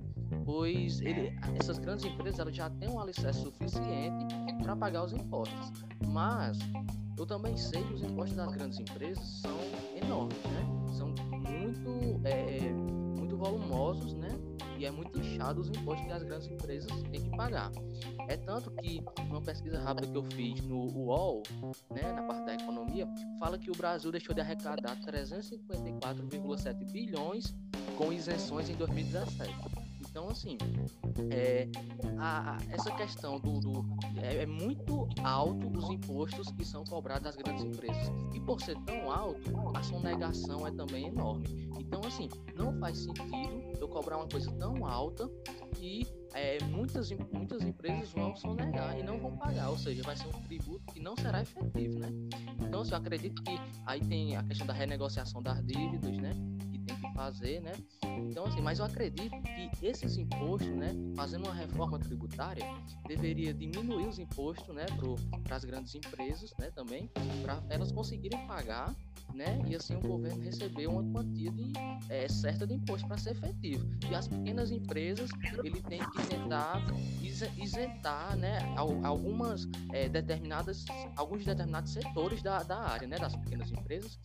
Pois 0.45 1.01
ele, 1.01 1.37
essas 1.61 1.79
grandes 1.79 2.07
empresas 2.07 2.41
elas 2.41 2.57
já 2.57 2.71
têm 2.71 2.89
um 2.89 2.99
alicerce 2.99 3.43
suficiente 3.43 4.25
para 4.63 4.77
pagar 4.77 5.05
os 5.05 5.13
impostos. 5.13 5.73
Mas 6.09 6.59
eu 7.19 7.25
também 7.25 7.57
sei 7.57 7.83
que 7.83 7.95
os 7.95 8.03
impostos 8.03 8.37
das 8.37 8.53
grandes 8.53 8.79
empresas 8.79 9.25
são 9.41 9.59
enormes, 9.95 10.39
né? 10.45 10.67
São 10.93 11.09
muito, 11.33 12.21
é, 12.27 12.73
muito 13.19 13.37
volumosos, 13.37 14.13
né? 14.15 14.29
E 14.79 14.85
é 14.85 14.91
muito 14.91 15.19
inchado 15.19 15.61
os 15.61 15.69
impostos 15.71 16.07
que 16.07 16.13
as 16.13 16.23
grandes 16.23 16.49
empresas 16.49 16.91
têm 17.05 17.23
que 17.23 17.31
pagar. 17.37 17.71
É 18.29 18.37
tanto 18.37 18.71
que 18.73 19.03
uma 19.31 19.41
pesquisa 19.41 19.81
rápida 19.81 20.07
que 20.07 20.17
eu 20.17 20.25
fiz 20.25 20.61
no 20.61 20.87
UOL, 20.95 21.43
né, 21.91 22.13
na 22.13 22.23
parte 22.25 22.45
da 22.45 22.55
economia, 22.55 23.09
fala 23.39 23.59
que 23.59 23.71
o 23.71 23.75
Brasil 23.75 24.13
deixou 24.13 24.35
de 24.35 24.43
arrecadar 24.43 24.97
354,7 24.97 26.93
bilhões 26.93 27.55
com 27.97 28.13
isenções 28.13 28.69
em 28.69 28.75
2017. 28.75 29.76
Então, 30.17 30.31
assim, 30.31 30.57
é, 31.31 31.69
a, 32.19 32.57
essa 32.71 32.91
questão 32.93 33.39
do. 33.39 33.61
do 33.61 33.87
é, 34.17 34.45
é, 34.45 34.47
muito 34.47 35.07
alto 35.23 35.69
os 35.77 35.91
impostos 35.91 36.51
que 36.53 36.65
são 36.65 36.83
cobrados 36.85 37.25
das 37.25 37.37
grandes 37.37 37.63
empresas. 37.63 38.11
E 38.33 38.41
por 38.41 38.59
ser 38.63 38.79
tão 38.87 39.13
alto, 39.13 39.53
a 39.75 39.83
sonegação 39.83 40.67
é 40.67 40.71
também 40.71 41.09
enorme. 41.09 41.69
Então, 41.79 42.01
assim, 42.07 42.31
não 42.55 42.73
faz 42.81 42.97
sentido 42.97 43.63
eu 43.79 43.87
cobrar 43.89 44.17
uma 44.17 44.27
coisa 44.27 44.51
tão 44.53 44.87
alta 44.87 45.29
que 45.75 46.07
é, 46.33 46.65
muitas, 46.65 47.11
muitas 47.31 47.61
empresas 47.61 48.11
vão 48.13 48.35
sonegar 48.37 48.99
e 48.99 49.03
não 49.03 49.21
vão 49.21 49.37
pagar, 49.37 49.69
ou 49.69 49.77
seja, 49.77 50.03
vai 50.03 50.17
ser 50.17 50.29
um 50.29 50.43
tributo 50.45 50.95
que 50.95 50.99
não 50.99 51.15
será 51.15 51.43
efetivo, 51.43 51.99
né? 51.99 52.09
Então, 52.63 52.81
assim, 52.81 52.93
eu 52.93 52.97
acredito 52.97 53.43
que 53.43 53.61
aí 53.85 54.01
tem 54.01 54.35
a 54.35 54.43
questão 54.43 54.67
da 54.67 54.73
renegociação 54.73 55.43
das 55.43 55.63
dívidas, 55.67 56.17
né? 56.17 56.31
Fazer, 57.17 57.61
né? 57.61 57.73
Então, 58.31 58.45
assim, 58.45 58.61
mas 58.61 58.79
eu 58.79 58.85
acredito 58.85 59.35
que 59.43 59.87
esses 59.87 60.17
impostos, 60.19 60.69
né, 60.69 60.95
fazendo 61.17 61.45
uma 61.45 61.55
reforma 61.55 61.99
tributária, 61.99 62.65
deveria 63.09 63.55
diminuir 63.55 64.07
os 64.07 64.19
impostos, 64.19 64.75
né, 64.75 64.85
para 65.43 65.57
as 65.57 65.65
grandes 65.65 65.95
empresas, 65.95 66.53
né, 66.59 66.71
também, 66.71 67.11
para 67.43 67.63
elas 67.71 67.91
conseguirem 67.91 68.47
pagar, 68.47 68.95
né, 69.35 69.61
e 69.67 69.75
assim 69.75 69.97
o 69.97 70.01
governo 70.01 70.43
receber 70.43 70.87
uma 70.87 71.03
quantia 71.13 71.51
de, 71.51 71.73
é, 72.09 72.29
certa 72.29 72.67
de 72.67 72.75
imposto 72.75 73.09
para 73.09 73.17
ser 73.19 73.31
efetivo. 73.31 73.87
E 74.11 74.15
as 74.15 74.29
pequenas 74.29 74.71
empresas, 74.71 75.31
ele 75.65 75.81
tem 75.83 75.99
que 76.11 76.27
tentar 76.27 76.83
isentar, 77.59 78.37
né, 78.37 78.59
algumas 79.03 79.67
é, 79.93 80.09
determinadas, 80.09 80.85
alguns 81.17 81.45
determinados 81.45 81.93
setores 81.93 82.43
da, 82.43 82.63
da 82.63 82.79
área, 82.79 83.07
né, 83.09 83.19
das 83.19 83.35
pequenas 83.37 83.71
empresas, 83.71 84.19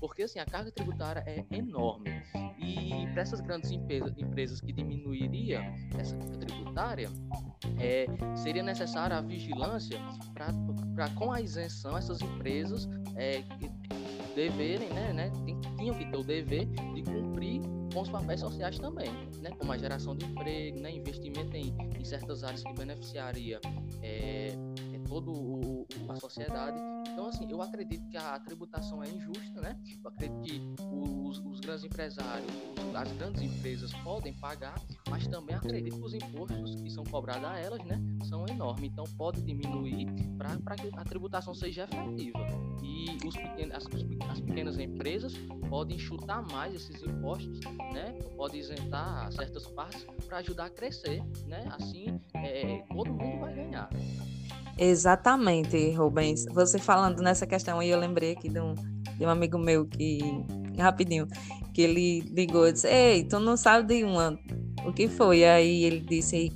porque 0.00 0.22
assim 0.22 0.38
a 0.38 0.46
carga 0.46 0.70
tributária 0.70 1.22
é 1.26 1.44
enorme. 1.50 2.10
E 2.58 3.06
para 3.12 3.22
essas 3.22 3.40
grandes 3.40 3.70
empresas, 3.70 4.60
que 4.60 4.72
diminuiria 4.72 5.60
essa 5.98 6.16
tributária, 6.16 7.08
é, 7.78 8.06
seria 8.36 8.62
necessária 8.62 9.16
a 9.16 9.20
vigilância 9.20 9.98
para, 10.34 11.08
com 11.10 11.32
a 11.32 11.40
isenção, 11.40 11.96
essas 11.96 12.20
empresas 12.20 12.88
é, 13.16 13.42
deverem, 14.34 14.88
né, 14.90 15.12
né, 15.12 15.32
tinham 15.76 15.94
que 15.94 16.04
ter 16.04 16.16
o 16.16 16.22
dever 16.22 16.66
de 16.66 17.02
cumprir 17.02 17.60
com 17.92 18.02
os 18.02 18.08
papéis 18.08 18.40
sociais 18.40 18.78
também, 18.78 19.10
né, 19.40 19.50
como 19.58 19.72
a 19.72 19.78
geração 19.78 20.14
de 20.14 20.26
emprego, 20.26 20.78
né, 20.78 20.92
investimento 20.92 21.56
em, 21.56 21.74
em 21.98 22.04
certas 22.04 22.44
áreas 22.44 22.62
que 22.62 22.72
beneficiaria 22.74 23.60
é, 24.02 24.48
é 24.94 24.98
todo 25.08 25.32
o, 25.32 25.86
a 26.08 26.16
sociedade. 26.16 26.78
Então, 27.18 27.30
assim, 27.30 27.50
eu 27.50 27.60
acredito 27.60 28.08
que 28.08 28.16
a 28.16 28.38
tributação 28.38 29.02
é 29.02 29.08
injusta, 29.08 29.60
né? 29.60 29.76
Eu 30.04 30.08
acredito 30.08 30.40
que 30.40 30.76
os, 30.84 31.40
os 31.40 31.58
grandes 31.58 31.82
empresários, 31.82 32.48
as 32.94 33.10
grandes 33.14 33.42
empresas 33.42 33.92
podem 34.04 34.32
pagar, 34.34 34.80
mas 35.10 35.26
também 35.26 35.56
acredito 35.56 35.96
que 35.96 36.04
os 36.04 36.14
impostos 36.14 36.80
que 36.80 36.88
são 36.88 37.02
cobrados 37.02 37.44
a 37.44 37.58
elas, 37.58 37.84
né, 37.86 38.00
são 38.28 38.46
enormes. 38.46 38.88
Então, 38.92 39.02
pode 39.16 39.42
diminuir 39.42 40.06
para 40.38 40.76
que 40.76 40.88
a 40.96 41.02
tributação 41.02 41.52
seja 41.56 41.88
efetiva. 41.92 42.38
E 42.84 43.18
os 43.26 43.34
as, 43.74 43.84
as 44.30 44.40
pequenas 44.40 44.78
empresas 44.78 45.32
podem 45.68 45.98
chutar 45.98 46.46
mais 46.52 46.72
esses 46.72 47.02
impostos, 47.02 47.58
né? 47.92 48.16
Pode 48.36 48.56
isentar 48.56 49.32
certas 49.32 49.66
partes 49.66 50.06
para 50.24 50.38
ajudar 50.38 50.66
a 50.66 50.70
crescer, 50.70 51.20
né? 51.48 51.64
Assim, 51.72 52.20
é, 52.34 52.84
todo 52.92 53.12
mundo 53.12 53.40
vai 53.40 53.54
ganhar. 53.56 53.90
Exatamente, 54.78 55.90
Rubens. 55.90 56.44
Você 56.52 56.78
falando 56.78 57.20
nessa 57.20 57.46
questão 57.46 57.80
aí, 57.80 57.90
eu 57.90 57.98
lembrei 57.98 58.32
aqui 58.32 58.48
de 58.48 58.60
um, 58.60 58.74
de 58.74 59.26
um 59.26 59.28
amigo 59.28 59.58
meu 59.58 59.84
que, 59.84 60.20
rapidinho, 60.78 61.26
que 61.74 61.82
ele 61.82 62.20
ligou 62.30 62.68
e 62.68 62.72
disse: 62.72 62.86
Ei, 62.86 63.24
tu 63.24 63.40
não 63.40 63.56
sabe 63.56 63.92
de 63.92 64.04
uma. 64.04 64.38
O 64.86 64.92
que 64.92 65.08
foi? 65.08 65.44
Aí 65.44 65.82
ele 65.82 65.98
disse: 66.00 66.52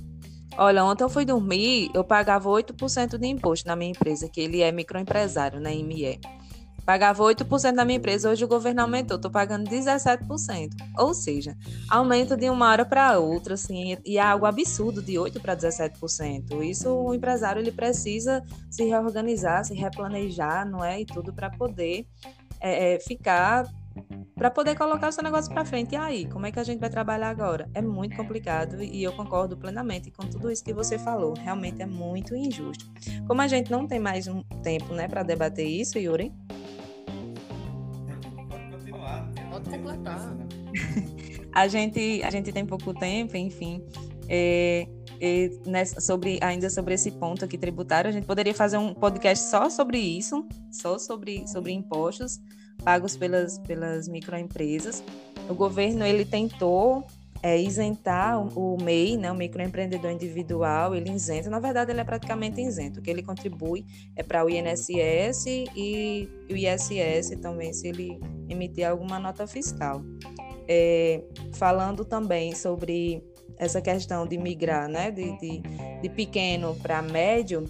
Olha, 0.57 0.85
ontem 0.85 1.03
eu 1.03 1.09
fui 1.09 1.25
dormir, 1.25 1.89
eu 1.93 2.03
pagava 2.03 2.47
8% 2.47 3.17
de 3.17 3.27
imposto 3.27 3.67
na 3.67 3.75
minha 3.75 3.91
empresa, 3.91 4.29
que 4.29 4.39
ele 4.39 4.61
é 4.61 4.71
microempresário, 4.71 5.59
né, 5.59 5.73
ME. 5.75 6.19
Pagava 6.85 7.23
8% 7.23 7.75
da 7.75 7.85
minha 7.85 7.97
empresa, 7.97 8.29
hoje 8.29 8.43
o 8.43 8.47
governo 8.47 8.81
aumentou, 8.81 9.15
estou 9.15 9.31
pagando 9.31 9.69
17%. 9.69 10.69
Ou 10.97 11.13
seja, 11.13 11.55
aumento 11.89 12.35
de 12.35 12.49
uma 12.49 12.69
hora 12.69 12.85
para 12.85 13.17
outra, 13.19 13.53
assim, 13.53 13.97
e 14.05 14.17
é 14.17 14.21
algo 14.21 14.45
absurdo 14.45 15.01
de 15.01 15.13
8% 15.13 15.41
para 15.41 15.55
17%. 15.55 16.61
Isso 16.63 16.89
o 16.89 17.13
empresário 17.13 17.61
ele 17.61 17.71
precisa 17.71 18.43
se 18.69 18.83
reorganizar, 18.83 19.63
se 19.63 19.73
replanejar, 19.73 20.69
não 20.69 20.83
é? 20.83 21.01
E 21.01 21.05
tudo 21.05 21.33
para 21.33 21.49
poder 21.49 22.05
é, 22.59 22.95
é, 22.95 22.99
ficar 22.99 23.65
para 24.35 24.49
poder 24.49 24.75
colocar 24.75 25.09
o 25.09 25.11
seu 25.11 25.23
negócio 25.23 25.51
para 25.53 25.63
frente. 25.63 25.93
E 25.93 25.95
aí, 25.95 26.25
como 26.25 26.45
é 26.45 26.51
que 26.51 26.59
a 26.59 26.63
gente 26.63 26.79
vai 26.79 26.89
trabalhar 26.89 27.29
agora? 27.29 27.69
É 27.73 27.81
muito 27.81 28.15
complicado 28.15 28.81
e 28.81 29.03
eu 29.03 29.13
concordo 29.13 29.55
plenamente 29.55 30.09
com 30.11 30.27
tudo 30.27 30.51
isso 30.51 30.63
que 30.63 30.73
você 30.73 30.97
falou. 30.97 31.33
Realmente 31.33 31.81
é 31.81 31.85
muito 31.85 32.35
injusto. 32.35 32.85
Como 33.27 33.41
a 33.41 33.47
gente 33.47 33.71
não 33.71 33.87
tem 33.87 33.99
mais 33.99 34.27
um 34.27 34.41
tempo, 34.63 34.93
né, 34.93 35.07
para 35.07 35.21
debater 35.23 35.67
isso, 35.67 35.99
Yuri? 35.99 36.33
A 41.55 41.67
gente, 41.67 42.23
a 42.23 42.31
gente 42.31 42.51
tem 42.51 42.65
pouco 42.65 42.95
tempo, 42.95 43.37
enfim. 43.37 43.79
É, 44.27 44.87
nessa, 45.67 46.01
sobre, 46.01 46.39
ainda 46.41 46.67
sobre 46.67 46.95
esse 46.95 47.11
ponto 47.11 47.45
aqui 47.45 47.59
tributário, 47.59 48.09
a 48.09 48.11
gente 48.11 48.25
poderia 48.25 48.55
fazer 48.55 48.77
um 48.77 48.91
podcast 48.91 49.51
só 49.51 49.69
sobre 49.69 49.99
isso, 49.99 50.47
só 50.71 50.97
sobre, 50.97 51.47
sobre 51.47 51.71
impostos 51.71 52.41
pagos 52.83 53.15
pelas, 53.15 53.59
pelas 53.59 54.07
microempresas. 54.07 55.03
O 55.47 55.53
governo 55.53 56.05
ele 56.05 56.25
tentou 56.25 57.05
é, 57.43 57.61
isentar 57.61 58.39
o, 58.57 58.77
MEI, 58.81 59.17
né, 59.17 59.29
o 59.29 59.35
microempreendedor 59.35 60.09
individual, 60.09 60.95
ele 60.95 61.11
isenta, 61.11 61.49
na 61.49 61.59
verdade 61.59 61.91
ele 61.91 61.99
é 61.99 62.03
praticamente 62.05 62.61
isento, 62.61 63.01
o 63.01 63.03
que 63.03 63.11
ele 63.11 63.21
contribui 63.21 63.85
é 64.15 64.23
para 64.23 64.45
o 64.45 64.49
INSS 64.49 65.45
e 65.75 66.29
o 66.49 66.55
ISS 66.55 67.31
também, 67.41 67.73
se 67.73 67.89
ele 67.89 68.17
emitir 68.47 68.87
alguma 68.87 69.19
nota 69.19 69.45
fiscal. 69.45 70.01
É, 70.69 71.21
falando 71.55 72.05
também 72.05 72.55
sobre 72.55 73.21
essa 73.57 73.81
questão 73.81 74.25
de 74.25 74.37
migrar 74.37 74.87
né, 74.87 75.11
de, 75.11 75.37
de, 75.37 75.61
de 76.01 76.09
pequeno 76.09 76.73
para 76.75 77.01
médio, 77.01 77.65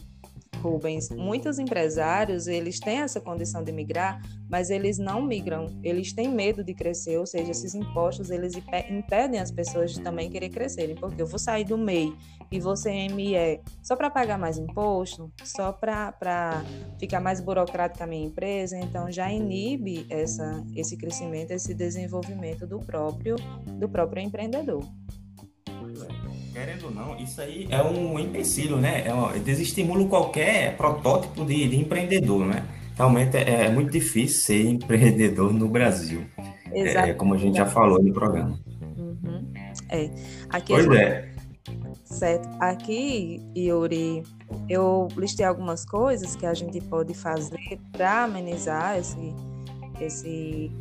Rubens, 0.63 1.09
muitos 1.09 1.59
empresários, 1.59 2.47
eles 2.47 2.79
têm 2.79 2.99
essa 2.99 3.19
condição 3.19 3.61
de 3.61 3.71
migrar, 3.73 4.21
mas 4.49 4.69
eles 4.69 4.97
não 4.97 5.21
migram, 5.21 5.67
eles 5.83 6.13
têm 6.13 6.29
medo 6.29 6.63
de 6.63 6.73
crescer, 6.73 7.17
ou 7.17 7.25
seja, 7.25 7.51
esses 7.51 7.75
impostos, 7.75 8.29
eles 8.29 8.53
impedem 8.89 9.41
as 9.41 9.51
pessoas 9.51 9.93
de 9.93 9.99
também 9.99 10.29
querer 10.29 10.49
crescerem, 10.49 10.95
porque 10.95 11.21
eu 11.21 11.27
vou 11.27 11.37
sair 11.37 11.65
do 11.65 11.77
MEI 11.77 12.15
e 12.49 12.61
você 12.61 13.09
ME 13.09 13.61
só 13.81 13.97
para 13.97 14.09
pagar 14.09 14.39
mais 14.39 14.57
imposto, 14.57 15.29
só 15.43 15.73
para 15.73 16.63
ficar 16.97 17.19
mais 17.19 17.41
burocrática 17.41 18.05
a 18.05 18.07
minha 18.07 18.25
empresa, 18.25 18.77
então 18.77 19.11
já 19.11 19.29
inibe 19.29 20.05
essa, 20.09 20.63
esse 20.75 20.95
crescimento, 20.95 21.51
esse 21.51 21.73
desenvolvimento 21.73 22.65
do 22.65 22.79
próprio, 22.79 23.35
do 23.79 23.89
próprio 23.89 24.23
empreendedor 24.23 24.81
querendo 26.53 26.85
ou 26.85 26.91
não, 26.91 27.17
isso 27.19 27.41
aí 27.41 27.67
é 27.69 27.81
um 27.81 28.17
empecilho, 28.19 28.77
né? 28.77 29.03
É 29.05 29.13
um, 29.13 29.37
desestimula 29.39 30.05
qualquer 30.07 30.77
protótipo 30.77 31.43
de, 31.43 31.67
de 31.67 31.75
empreendedor, 31.75 32.45
né? 32.45 32.63
realmente 32.95 33.37
é, 33.37 33.65
é 33.65 33.69
muito 33.69 33.91
difícil 33.91 34.41
ser 34.41 34.69
empreendedor 34.69 35.53
no 35.53 35.67
Brasil. 35.67 36.25
Exato. 36.71 37.09
É, 37.09 37.13
como 37.13 37.33
a 37.33 37.37
gente 37.37 37.57
já 37.57 37.65
falou 37.65 38.01
no 38.01 38.13
programa. 38.13 38.59
Uhum. 38.97 39.51
É. 39.89 40.09
Aqui 40.49 40.73
pois 40.73 40.87
é. 40.91 41.33
Certo. 42.03 42.47
Aqui, 42.59 43.41
Yuri, 43.55 44.23
eu 44.69 45.07
listei 45.17 45.45
algumas 45.45 45.85
coisas 45.85 46.35
que 46.35 46.45
a 46.45 46.53
gente 46.53 46.79
pode 46.81 47.13
fazer 47.13 47.79
para 47.91 48.23
amenizar 48.23 48.97
esse, 48.97 49.33
esse 49.99 50.71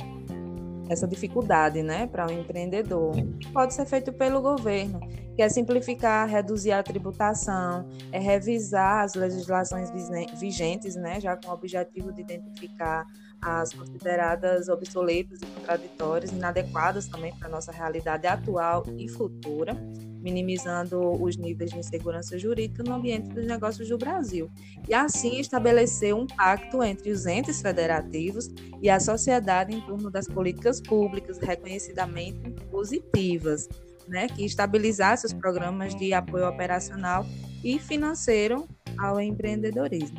essa 0.89 1.07
dificuldade 1.07 1.83
né, 1.83 2.07
para 2.07 2.27
o 2.27 2.31
um 2.31 2.41
empreendedor. 2.41 3.15
Pode 3.53 3.75
ser 3.75 3.87
feito 3.87 4.13
pelo 4.13 4.41
governo, 4.41 5.01
que 5.35 5.43
é 5.43 5.49
simplificar, 5.49 6.29
reduzir 6.29 6.73
a 6.73 6.83
tributação, 6.83 7.89
é 8.11 8.19
revisar 8.19 9.05
as 9.05 9.15
legislações 9.15 9.91
vigentes, 10.39 10.95
né, 10.95 11.21
já 11.21 11.37
com 11.37 11.49
o 11.51 11.55
objetivo 11.55 12.13
de 12.13 12.21
identificar 12.21 13.07
as 13.41 13.73
consideradas 13.73 14.69
obsoletas 14.69 15.41
e 15.43 15.47
contraditórias, 15.47 16.31
inadequadas 16.31 17.09
também 17.09 17.35
para 17.37 17.49
a 17.49 17.51
nossa 17.51 17.73
realidade 17.73 18.27
atual 18.27 18.85
e 18.97 19.09
futura 19.09 19.77
minimizando 20.23 21.01
os 21.23 21.37
níveis 21.37 21.71
de 21.71 21.79
insegurança 21.79 22.39
jurídica 22.39 22.83
no 22.83 22.95
ambiente 22.95 23.29
dos 23.29 23.47
negócios 23.47 23.89
do 23.89 23.99
Brasil, 23.99 24.51
e 24.89 24.95
assim 24.95 25.41
estabelecer 25.41 26.15
um 26.15 26.27
pacto 26.27 26.83
entre 26.83 27.11
os 27.11 27.27
entes 27.27 27.61
federativos 27.61 28.51
e 28.81 28.89
a 28.89 29.01
sociedade 29.01 29.75
em 29.75 29.81
torno 29.81 30.11
das 30.11 30.27
políticas 30.27 30.81
públicas 30.81 31.39
reconhecidamente 31.39 32.51
positivas, 32.71 33.69
né, 34.09 34.27
que 34.29 34.45
estabilizasse 34.45 35.27
os 35.27 35.33
programas 35.33 35.95
de 35.95 36.13
apoio 36.13 36.49
operacional 36.49 37.27
e 37.65 37.79
financeiro 37.79 38.67
ao 38.99 39.21
empreendedorismo. 39.21 40.19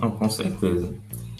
Oh, 0.00 0.10
com 0.10 0.30
certeza. 0.30 0.94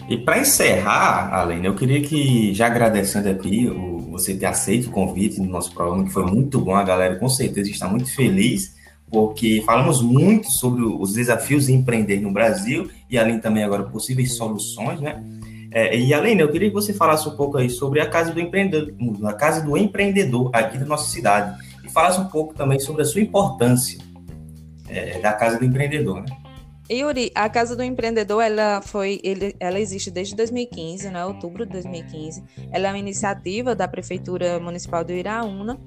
E 0.09 0.17
para 0.17 0.39
encerrar, 0.39 1.33
Alene, 1.33 1.67
eu 1.67 1.75
queria 1.75 2.01
que, 2.01 2.53
já 2.53 2.65
agradecendo 2.65 3.29
aqui 3.29 3.67
o, 3.67 3.98
você 4.19 4.33
ter 4.33 4.45
aceito 4.45 4.89
o 4.89 4.91
convite 4.91 5.39
no 5.39 5.47
nosso 5.47 5.73
programa, 5.73 6.03
que 6.03 6.11
foi 6.11 6.25
muito 6.25 6.59
bom, 6.59 6.75
a 6.75 6.83
galera 6.83 7.15
com 7.15 7.29
certeza 7.29 7.69
está 7.69 7.87
muito 7.87 8.13
feliz, 8.13 8.75
porque 9.09 9.63
falamos 9.65 10.01
muito 10.01 10.51
sobre 10.51 10.83
os 10.83 11.13
desafios 11.13 11.65
de 11.65 11.73
empreender 11.73 12.19
no 12.19 12.31
Brasil 12.31 12.89
e 13.09 13.17
além 13.17 13.39
também 13.39 13.63
agora 13.63 13.83
possíveis 13.83 14.35
soluções, 14.35 14.99
né? 14.99 15.23
É, 15.71 15.97
e 15.97 16.13
Alene, 16.13 16.41
eu 16.41 16.51
queria 16.51 16.69
que 16.69 16.73
você 16.73 16.93
falasse 16.93 17.27
um 17.27 17.35
pouco 17.35 17.57
aí 17.57 17.69
sobre 17.69 18.01
a 18.01 18.09
Casa 18.09 18.33
do 18.33 18.39
Empreendedor, 18.39 18.93
a 19.27 19.33
Casa 19.33 19.61
do 19.61 19.77
Empreendedor 19.77 20.49
aqui 20.51 20.77
da 20.77 20.85
nossa 20.85 21.09
cidade 21.11 21.59
e 21.85 21.89
falasse 21.89 22.19
um 22.19 22.25
pouco 22.25 22.55
também 22.55 22.79
sobre 22.79 23.03
a 23.03 23.05
sua 23.05 23.21
importância 23.21 23.99
é, 24.87 25.19
da 25.19 25.31
Casa 25.33 25.59
do 25.59 25.65
Empreendedor, 25.65 26.21
né? 26.21 26.25
Yuri, 26.91 27.31
a 27.35 27.47
Casa 27.49 27.75
do 27.75 27.83
Empreendedor, 27.83 28.41
ela 28.41 28.81
foi, 28.81 29.19
ele, 29.23 29.55
ela 29.59 29.79
existe 29.79 30.09
desde 30.09 30.35
2015, 30.35 31.09
né, 31.09 31.23
outubro 31.23 31.65
de 31.65 31.71
2015. 31.73 32.43
Ela 32.71 32.87
é 32.87 32.91
uma 32.91 32.97
iniciativa 32.97 33.75
da 33.75 33.87
Prefeitura 33.87 34.59
Municipal 34.59 35.03
do 35.03 35.11
Iraúna 35.11 35.79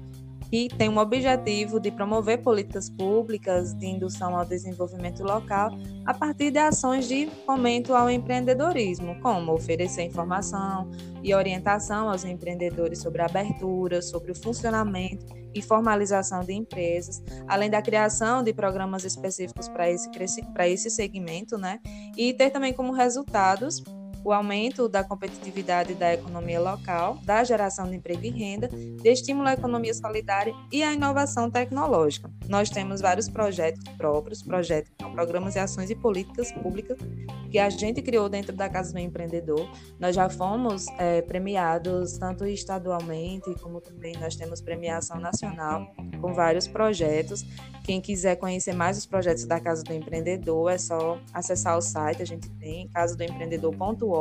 e 0.53 0.67
tem 0.67 0.87
um 0.87 0.99
objetivo 0.99 1.79
de 1.79 1.89
promover 1.89 2.43
políticas 2.43 2.87
públicas 2.87 3.73
de 3.73 3.87
indução 3.87 4.37
ao 4.37 4.45
desenvolvimento 4.45 5.23
local 5.23 5.71
a 6.05 6.13
partir 6.13 6.51
de 6.51 6.59
ações 6.59 7.07
de 7.07 7.27
fomento 7.43 7.95
ao 7.95 8.07
empreendedorismo, 8.07 9.19
como 9.19 9.51
oferecer 9.51 10.03
informação 10.03 10.91
e 11.23 11.33
orientação 11.33 12.07
aos 12.07 12.23
empreendedores 12.23 12.99
sobre 12.99 13.23
a 13.23 13.25
abertura, 13.25 13.99
sobre 13.99 14.31
o 14.31 14.35
funcionamento 14.35 15.25
e 15.55 15.61
formalização 15.61 16.41
de 16.41 16.53
empresas, 16.53 17.23
além 17.47 17.71
da 17.71 17.81
criação 17.81 18.43
de 18.43 18.53
programas 18.53 19.03
específicos 19.03 19.67
para 19.67 19.89
esse, 19.89 20.11
para 20.53 20.69
esse 20.69 20.91
segmento, 20.91 21.57
né? 21.57 21.79
E 22.15 22.31
ter 22.31 22.51
também 22.51 22.73
como 22.73 22.91
resultados 22.93 23.83
o 24.23 24.31
aumento 24.31 24.87
da 24.87 25.03
competitividade 25.03 25.93
da 25.93 26.13
economia 26.13 26.59
local, 26.59 27.17
da 27.23 27.43
geração 27.43 27.89
de 27.89 27.95
emprego 27.95 28.23
e 28.23 28.29
renda, 28.29 28.67
de 28.67 29.09
estímulo 29.09 29.47
à 29.47 29.53
economia 29.53 29.93
solidária 29.93 30.53
e 30.71 30.81
à 30.83 30.93
inovação 30.93 31.51
tecnológica. 31.51 32.31
Nós 32.47 32.69
temos 32.69 33.01
vários 33.01 33.29
projetos 33.29 33.83
próprios, 33.97 34.41
projetos, 34.41 34.91
programas 35.11 35.55
e 35.55 35.59
ações 35.59 35.89
e 35.89 35.95
políticas 35.95 36.51
públicas 36.51 36.97
que 37.51 37.59
a 37.59 37.69
gente 37.69 38.01
criou 38.01 38.27
dentro 38.29 38.55
da 38.55 38.69
Casa 38.69 38.93
do 38.93 38.99
Empreendedor. 38.99 39.69
Nós 39.99 40.15
já 40.15 40.29
fomos 40.29 40.87
é, 40.97 41.21
premiados 41.21 42.17
tanto 42.17 42.45
estadualmente 42.45 43.53
como 43.61 43.79
também 43.79 44.13
nós 44.19 44.35
temos 44.35 44.61
premiação 44.61 45.19
nacional 45.19 45.93
com 46.19 46.33
vários 46.33 46.67
projetos. 46.67 47.45
Quem 47.83 47.99
quiser 47.99 48.37
conhecer 48.37 48.73
mais 48.73 48.97
os 48.97 49.05
projetos 49.05 49.43
da 49.45 49.59
Casa 49.59 49.83
do 49.83 49.93
Empreendedor 49.93 50.71
é 50.71 50.77
só 50.77 51.19
acessar 51.33 51.77
o 51.77 51.81
site, 51.81 52.21
a 52.21 52.25
gente 52.25 52.49
tem 52.51 52.87
casadoempreendedor.org 52.87 54.12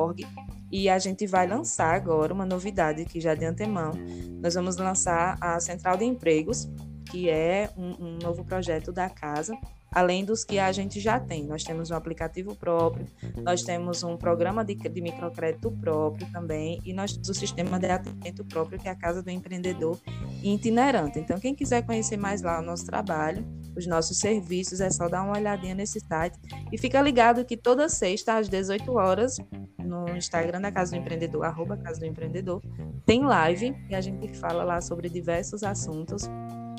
e 0.70 0.88
a 0.88 0.98
gente 0.98 1.26
vai 1.26 1.46
lançar 1.46 1.94
agora 1.94 2.32
uma 2.32 2.46
novidade 2.46 3.04
que 3.04 3.20
já 3.20 3.34
de 3.34 3.44
antemão. 3.44 3.92
Nós 4.40 4.54
vamos 4.54 4.76
lançar 4.76 5.36
a 5.38 5.60
Central 5.60 5.98
de 5.98 6.04
Empregos, 6.04 6.66
que 7.10 7.28
é 7.28 7.68
um, 7.76 8.06
um 8.06 8.18
novo 8.22 8.42
projeto 8.42 8.90
da 8.90 9.10
casa, 9.10 9.54
além 9.92 10.24
dos 10.24 10.44
que 10.44 10.58
a 10.58 10.72
gente 10.72 10.98
já 10.98 11.20
tem. 11.20 11.46
Nós 11.46 11.62
temos 11.62 11.90
um 11.90 11.94
aplicativo 11.94 12.56
próprio, 12.56 13.06
nós 13.42 13.62
temos 13.62 14.02
um 14.02 14.16
programa 14.16 14.64
de, 14.64 14.74
de 14.74 15.00
microcrédito 15.02 15.70
próprio 15.70 16.26
também, 16.32 16.80
e 16.86 16.94
nós 16.94 17.12
temos 17.12 17.28
o 17.28 17.34
sistema 17.34 17.78
de 17.78 17.90
atendimento 17.90 18.42
próprio, 18.42 18.78
que 18.78 18.88
é 18.88 18.90
a 18.90 18.96
Casa 18.96 19.22
do 19.22 19.28
Empreendedor 19.28 19.98
itinerante. 20.42 21.18
Então, 21.18 21.38
quem 21.38 21.54
quiser 21.54 21.84
conhecer 21.84 22.16
mais 22.16 22.40
lá 22.40 22.60
o 22.60 22.62
nosso 22.62 22.86
trabalho, 22.86 23.44
os 23.76 23.86
nossos 23.86 24.18
serviços, 24.18 24.80
é 24.80 24.90
só 24.90 25.08
dar 25.08 25.22
uma 25.22 25.36
olhadinha 25.36 25.74
nesse 25.74 26.00
site. 26.00 26.38
E 26.70 26.78
fica 26.78 27.00
ligado 27.00 27.44
que 27.44 27.56
toda 27.56 27.88
sexta, 27.88 28.36
às 28.36 28.48
18 28.48 28.92
horas, 28.92 29.36
no 29.78 30.08
Instagram 30.16 30.60
da 30.60 30.72
Casa 30.72 30.92
do 30.92 31.00
Empreendedor, 31.00 31.44
arroba 31.44 31.76
Casa 31.76 32.00
do 32.00 32.06
Empreendedor, 32.06 32.62
tem 33.04 33.24
live 33.24 33.74
e 33.88 33.94
a 33.94 34.00
gente 34.00 34.36
fala 34.38 34.64
lá 34.64 34.80
sobre 34.80 35.08
diversos 35.08 35.62
assuntos 35.62 36.28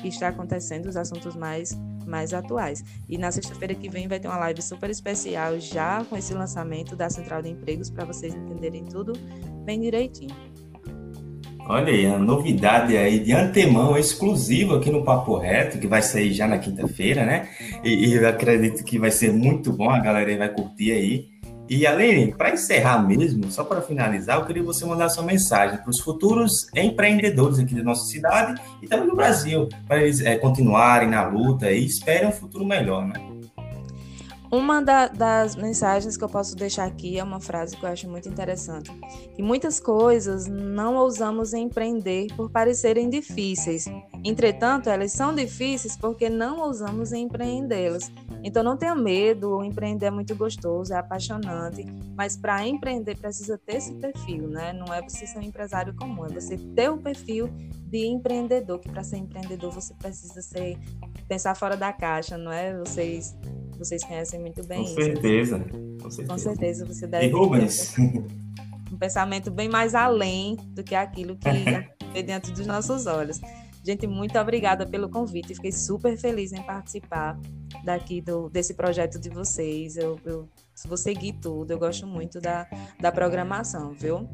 que 0.00 0.08
está 0.08 0.28
acontecendo, 0.28 0.86
os 0.86 0.96
assuntos 0.96 1.34
mais, 1.34 1.72
mais 2.06 2.34
atuais. 2.34 2.82
E 3.08 3.16
na 3.16 3.30
sexta-feira 3.30 3.74
que 3.74 3.88
vem 3.88 4.08
vai 4.08 4.20
ter 4.20 4.28
uma 4.28 4.38
live 4.38 4.60
super 4.60 4.90
especial 4.90 5.58
já 5.58 6.04
com 6.04 6.16
esse 6.16 6.34
lançamento 6.34 6.96
da 6.96 7.08
Central 7.08 7.42
de 7.42 7.50
Empregos 7.50 7.90
para 7.90 8.04
vocês 8.04 8.34
entenderem 8.34 8.84
tudo 8.84 9.12
bem 9.64 9.80
direitinho. 9.80 10.53
Olha 11.66 11.90
aí, 11.90 12.04
a 12.04 12.18
novidade 12.18 12.94
aí 12.94 13.18
de 13.18 13.32
antemão, 13.32 13.96
exclusiva 13.96 14.76
aqui 14.76 14.90
no 14.90 15.02
Papo 15.02 15.38
Reto, 15.38 15.78
que 15.78 15.86
vai 15.86 16.02
sair 16.02 16.32
já 16.32 16.46
na 16.46 16.58
quinta-feira, 16.58 17.24
né? 17.24 17.48
E, 17.82 18.08
e, 18.08 18.14
eu 18.14 18.28
acredito 18.28 18.84
que 18.84 18.98
vai 18.98 19.10
ser 19.10 19.32
muito 19.32 19.72
bom, 19.72 19.88
a 19.88 19.98
galera 19.98 20.28
aí 20.28 20.36
vai 20.36 20.50
curtir 20.50 20.92
aí. 20.92 21.28
E 21.68 21.86
Aline, 21.86 22.34
para 22.34 22.52
encerrar 22.52 22.98
mesmo, 22.98 23.50
só 23.50 23.64
para 23.64 23.80
finalizar, 23.80 24.38
eu 24.38 24.44
queria 24.44 24.60
que 24.60 24.66
você 24.66 24.84
mandasse 24.84 25.18
uma 25.18 25.26
mensagem 25.26 25.78
para 25.78 25.88
os 25.88 26.00
futuros 26.00 26.66
empreendedores 26.76 27.58
aqui 27.58 27.74
da 27.74 27.82
nossa 27.82 28.04
cidade 28.04 28.60
e 28.82 28.86
também 28.86 29.08
do 29.08 29.16
Brasil, 29.16 29.66
para 29.88 30.02
eles 30.02 30.20
é, 30.20 30.36
continuarem 30.36 31.08
na 31.08 31.26
luta 31.26 31.70
e 31.70 31.86
esperem 31.86 32.28
um 32.28 32.32
futuro 32.32 32.66
melhor, 32.66 33.06
né? 33.06 33.33
Uma 34.54 34.80
da, 34.80 35.08
das 35.08 35.56
mensagens 35.56 36.16
que 36.16 36.22
eu 36.22 36.28
posso 36.28 36.54
deixar 36.54 36.84
aqui 36.84 37.18
é 37.18 37.24
uma 37.24 37.40
frase 37.40 37.76
que 37.76 37.84
eu 37.84 37.88
acho 37.88 38.08
muito 38.08 38.28
interessante. 38.28 38.88
Que 39.34 39.42
muitas 39.42 39.80
coisas 39.80 40.46
não 40.46 40.94
ousamos 40.94 41.52
empreender 41.52 42.28
por 42.36 42.48
parecerem 42.48 43.10
difíceis. 43.10 43.86
Entretanto, 44.24 44.88
elas 44.88 45.10
são 45.10 45.34
difíceis 45.34 45.96
porque 45.96 46.30
não 46.30 46.60
ousamos 46.60 47.12
empreendê-las. 47.12 48.12
Então, 48.44 48.62
não 48.62 48.76
tenha 48.76 48.94
medo, 48.94 49.56
o 49.56 49.64
empreender 49.64 50.06
é 50.06 50.10
muito 50.12 50.36
gostoso, 50.36 50.94
é 50.94 50.98
apaixonante, 50.98 51.84
mas 52.16 52.36
para 52.36 52.64
empreender 52.64 53.18
precisa 53.18 53.58
ter 53.58 53.78
esse 53.78 53.92
perfil, 53.94 54.46
né? 54.46 54.72
Não 54.72 54.94
é 54.94 55.02
você 55.02 55.26
ser 55.26 55.38
um 55.40 55.42
empresário 55.42 55.96
comum, 55.96 56.26
é 56.26 56.28
você 56.28 56.56
ter 56.76 56.88
o 56.90 56.98
perfil 56.98 57.50
de 57.94 58.08
empreendedor, 58.08 58.80
que 58.80 58.88
para 58.88 59.04
ser 59.04 59.18
empreendedor 59.18 59.70
você 59.70 59.94
precisa 59.94 60.42
ser 60.42 60.76
pensar 61.28 61.54
fora 61.54 61.76
da 61.76 61.92
caixa, 61.92 62.36
não 62.36 62.50
é? 62.50 62.76
Vocês 62.76 63.36
vocês 63.78 64.02
conhecem 64.02 64.40
muito 64.40 64.66
bem 64.66 64.78
com 64.78 64.84
isso. 64.84 64.94
Certeza, 64.94 65.58
com 66.02 66.10
certeza. 66.10 66.26
Com 66.26 66.38
certeza 66.38 66.86
você 66.86 67.06
deve 67.06 67.26
e 67.26 67.30
Rubens. 67.30 67.94
um 68.92 68.98
pensamento 68.98 69.48
bem 69.48 69.68
mais 69.68 69.94
além 69.94 70.56
do 70.70 70.82
que 70.82 70.96
aquilo 70.96 71.36
que 71.36 71.48
vê 72.12 72.22
diante 72.24 72.50
dos 72.50 72.66
nossos 72.66 73.06
olhos. 73.06 73.40
Gente, 73.84 74.08
muito 74.08 74.36
obrigada 74.40 74.84
pelo 74.84 75.08
convite. 75.08 75.54
Fiquei 75.54 75.70
super 75.70 76.16
feliz 76.16 76.52
em 76.52 76.62
participar 76.62 77.38
daqui 77.84 78.20
do, 78.20 78.48
desse 78.48 78.74
projeto 78.74 79.20
de 79.20 79.28
vocês. 79.28 79.96
Eu, 79.96 80.18
eu 80.24 80.48
vou 80.86 80.96
seguir 80.96 81.34
tudo. 81.34 81.70
Eu 81.70 81.78
gosto 81.78 82.08
muito 82.08 82.40
da, 82.40 82.66
da 82.98 83.12
programação, 83.12 83.92
viu? 83.92 84.28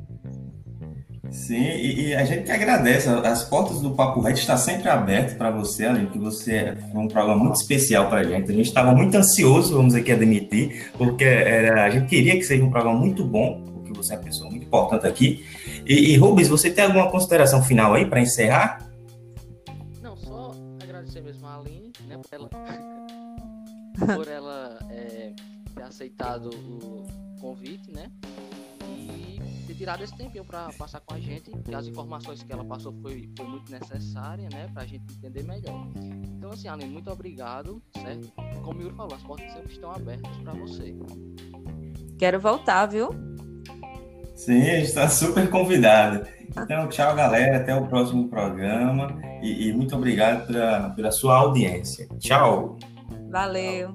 Sim, 1.31 1.63
e, 1.63 2.09
e, 2.09 2.15
a 2.15 2.25
gente 2.25 2.45
que 2.45 2.51
agradece. 2.51 3.09
As 3.09 3.45
portas 3.45 3.81
do 3.81 3.93
Papo 3.93 4.21
Reto 4.21 4.41
estão 4.41 4.57
sempre 4.57 4.89
abertas 4.89 5.35
para 5.35 5.51
você, 5.51 5.87
além 5.87 6.07
que 6.07 6.19
você 6.19 6.77
foi 6.91 7.01
um 7.01 7.09
programa 7.09 7.43
muito 7.43 7.57
especial 7.57 8.09
para 8.09 8.21
a 8.21 8.25
gente. 8.25 8.51
A 8.51 8.55
gente 8.55 8.67
estava 8.67 8.93
muito 8.93 9.15
ansioso, 9.17 9.77
vamos 9.77 9.95
aqui 9.95 10.11
admitir, 10.11 10.91
porque 10.99 11.25
era, 11.25 11.85
a 11.85 11.91
gente 11.91 12.07
queria 12.07 12.35
que 12.35 12.43
seja 12.43 12.65
um 12.65 12.71
programa 12.71 12.99
muito 12.99 13.25
bom, 13.25 13.63
porque 13.75 13.93
você 13.93 14.15
é 14.15 14.17
uma 14.17 14.25
pessoa 14.25 14.51
muito 14.51 14.67
importante 14.67 15.07
aqui. 15.07 15.45
E, 15.87 16.13
e 16.13 16.17
Rubens, 16.17 16.49
você 16.49 16.71
tem 16.71 16.85
alguma 16.85 17.11
consideração 17.11 17.63
final 17.63 17.95
aí 17.95 18.07
para 18.07 18.21
encerrar? 18.21 18.91
por 24.07 24.29
ela 24.29 24.79
é, 24.91 25.33
ter 25.75 25.83
aceitado 25.83 26.51
o, 26.51 27.07
convite, 27.41 27.91
né? 27.91 28.11
E 29.81 29.83
tirado 29.83 30.05
esse 30.05 30.15
tempinho 30.15 30.45
para 30.45 30.71
passar 30.77 31.01
com 31.01 31.15
a 31.15 31.19
gente, 31.19 31.51
que 31.51 31.75
as 31.75 31.87
informações 31.87 32.43
que 32.43 32.53
ela 32.53 32.63
passou 32.63 32.93
foi, 33.01 33.31
foi 33.35 33.47
muito 33.47 33.73
necessária, 33.73 34.47
né? 34.53 34.69
Para 34.75 34.83
a 34.83 34.87
gente 34.87 35.11
entender 35.11 35.43
melhor. 35.43 35.89
Então, 36.37 36.51
assim, 36.51 36.69
Aline, 36.69 36.91
muito 36.91 37.11
obrigado, 37.11 37.83
certo? 38.03 38.31
Como 38.63 38.79
o 38.79 38.83
Yuri 38.83 38.95
falou, 38.95 39.15
as 39.15 39.23
portas 39.23 39.51
sempre 39.55 39.73
estão 39.73 39.91
abertas 39.91 40.37
para 40.37 40.53
você. 40.53 40.95
Quero 42.19 42.39
voltar, 42.39 42.85
viu? 42.85 43.09
Sim, 44.35 44.61
a 44.61 44.75
gente 44.75 44.89
está 44.89 45.09
super 45.09 45.49
convidado. 45.49 46.27
Então, 46.51 46.87
tchau, 46.91 47.17
galera. 47.17 47.57
Até 47.57 47.75
o 47.75 47.87
próximo 47.87 48.29
programa. 48.29 49.19
E, 49.41 49.69
e 49.69 49.73
muito 49.73 49.97
obrigado 49.97 50.47
pela, 50.47 50.91
pela 50.91 51.11
sua 51.11 51.39
audiência. 51.39 52.07
Tchau. 52.19 52.77
Valeu. 53.31 53.95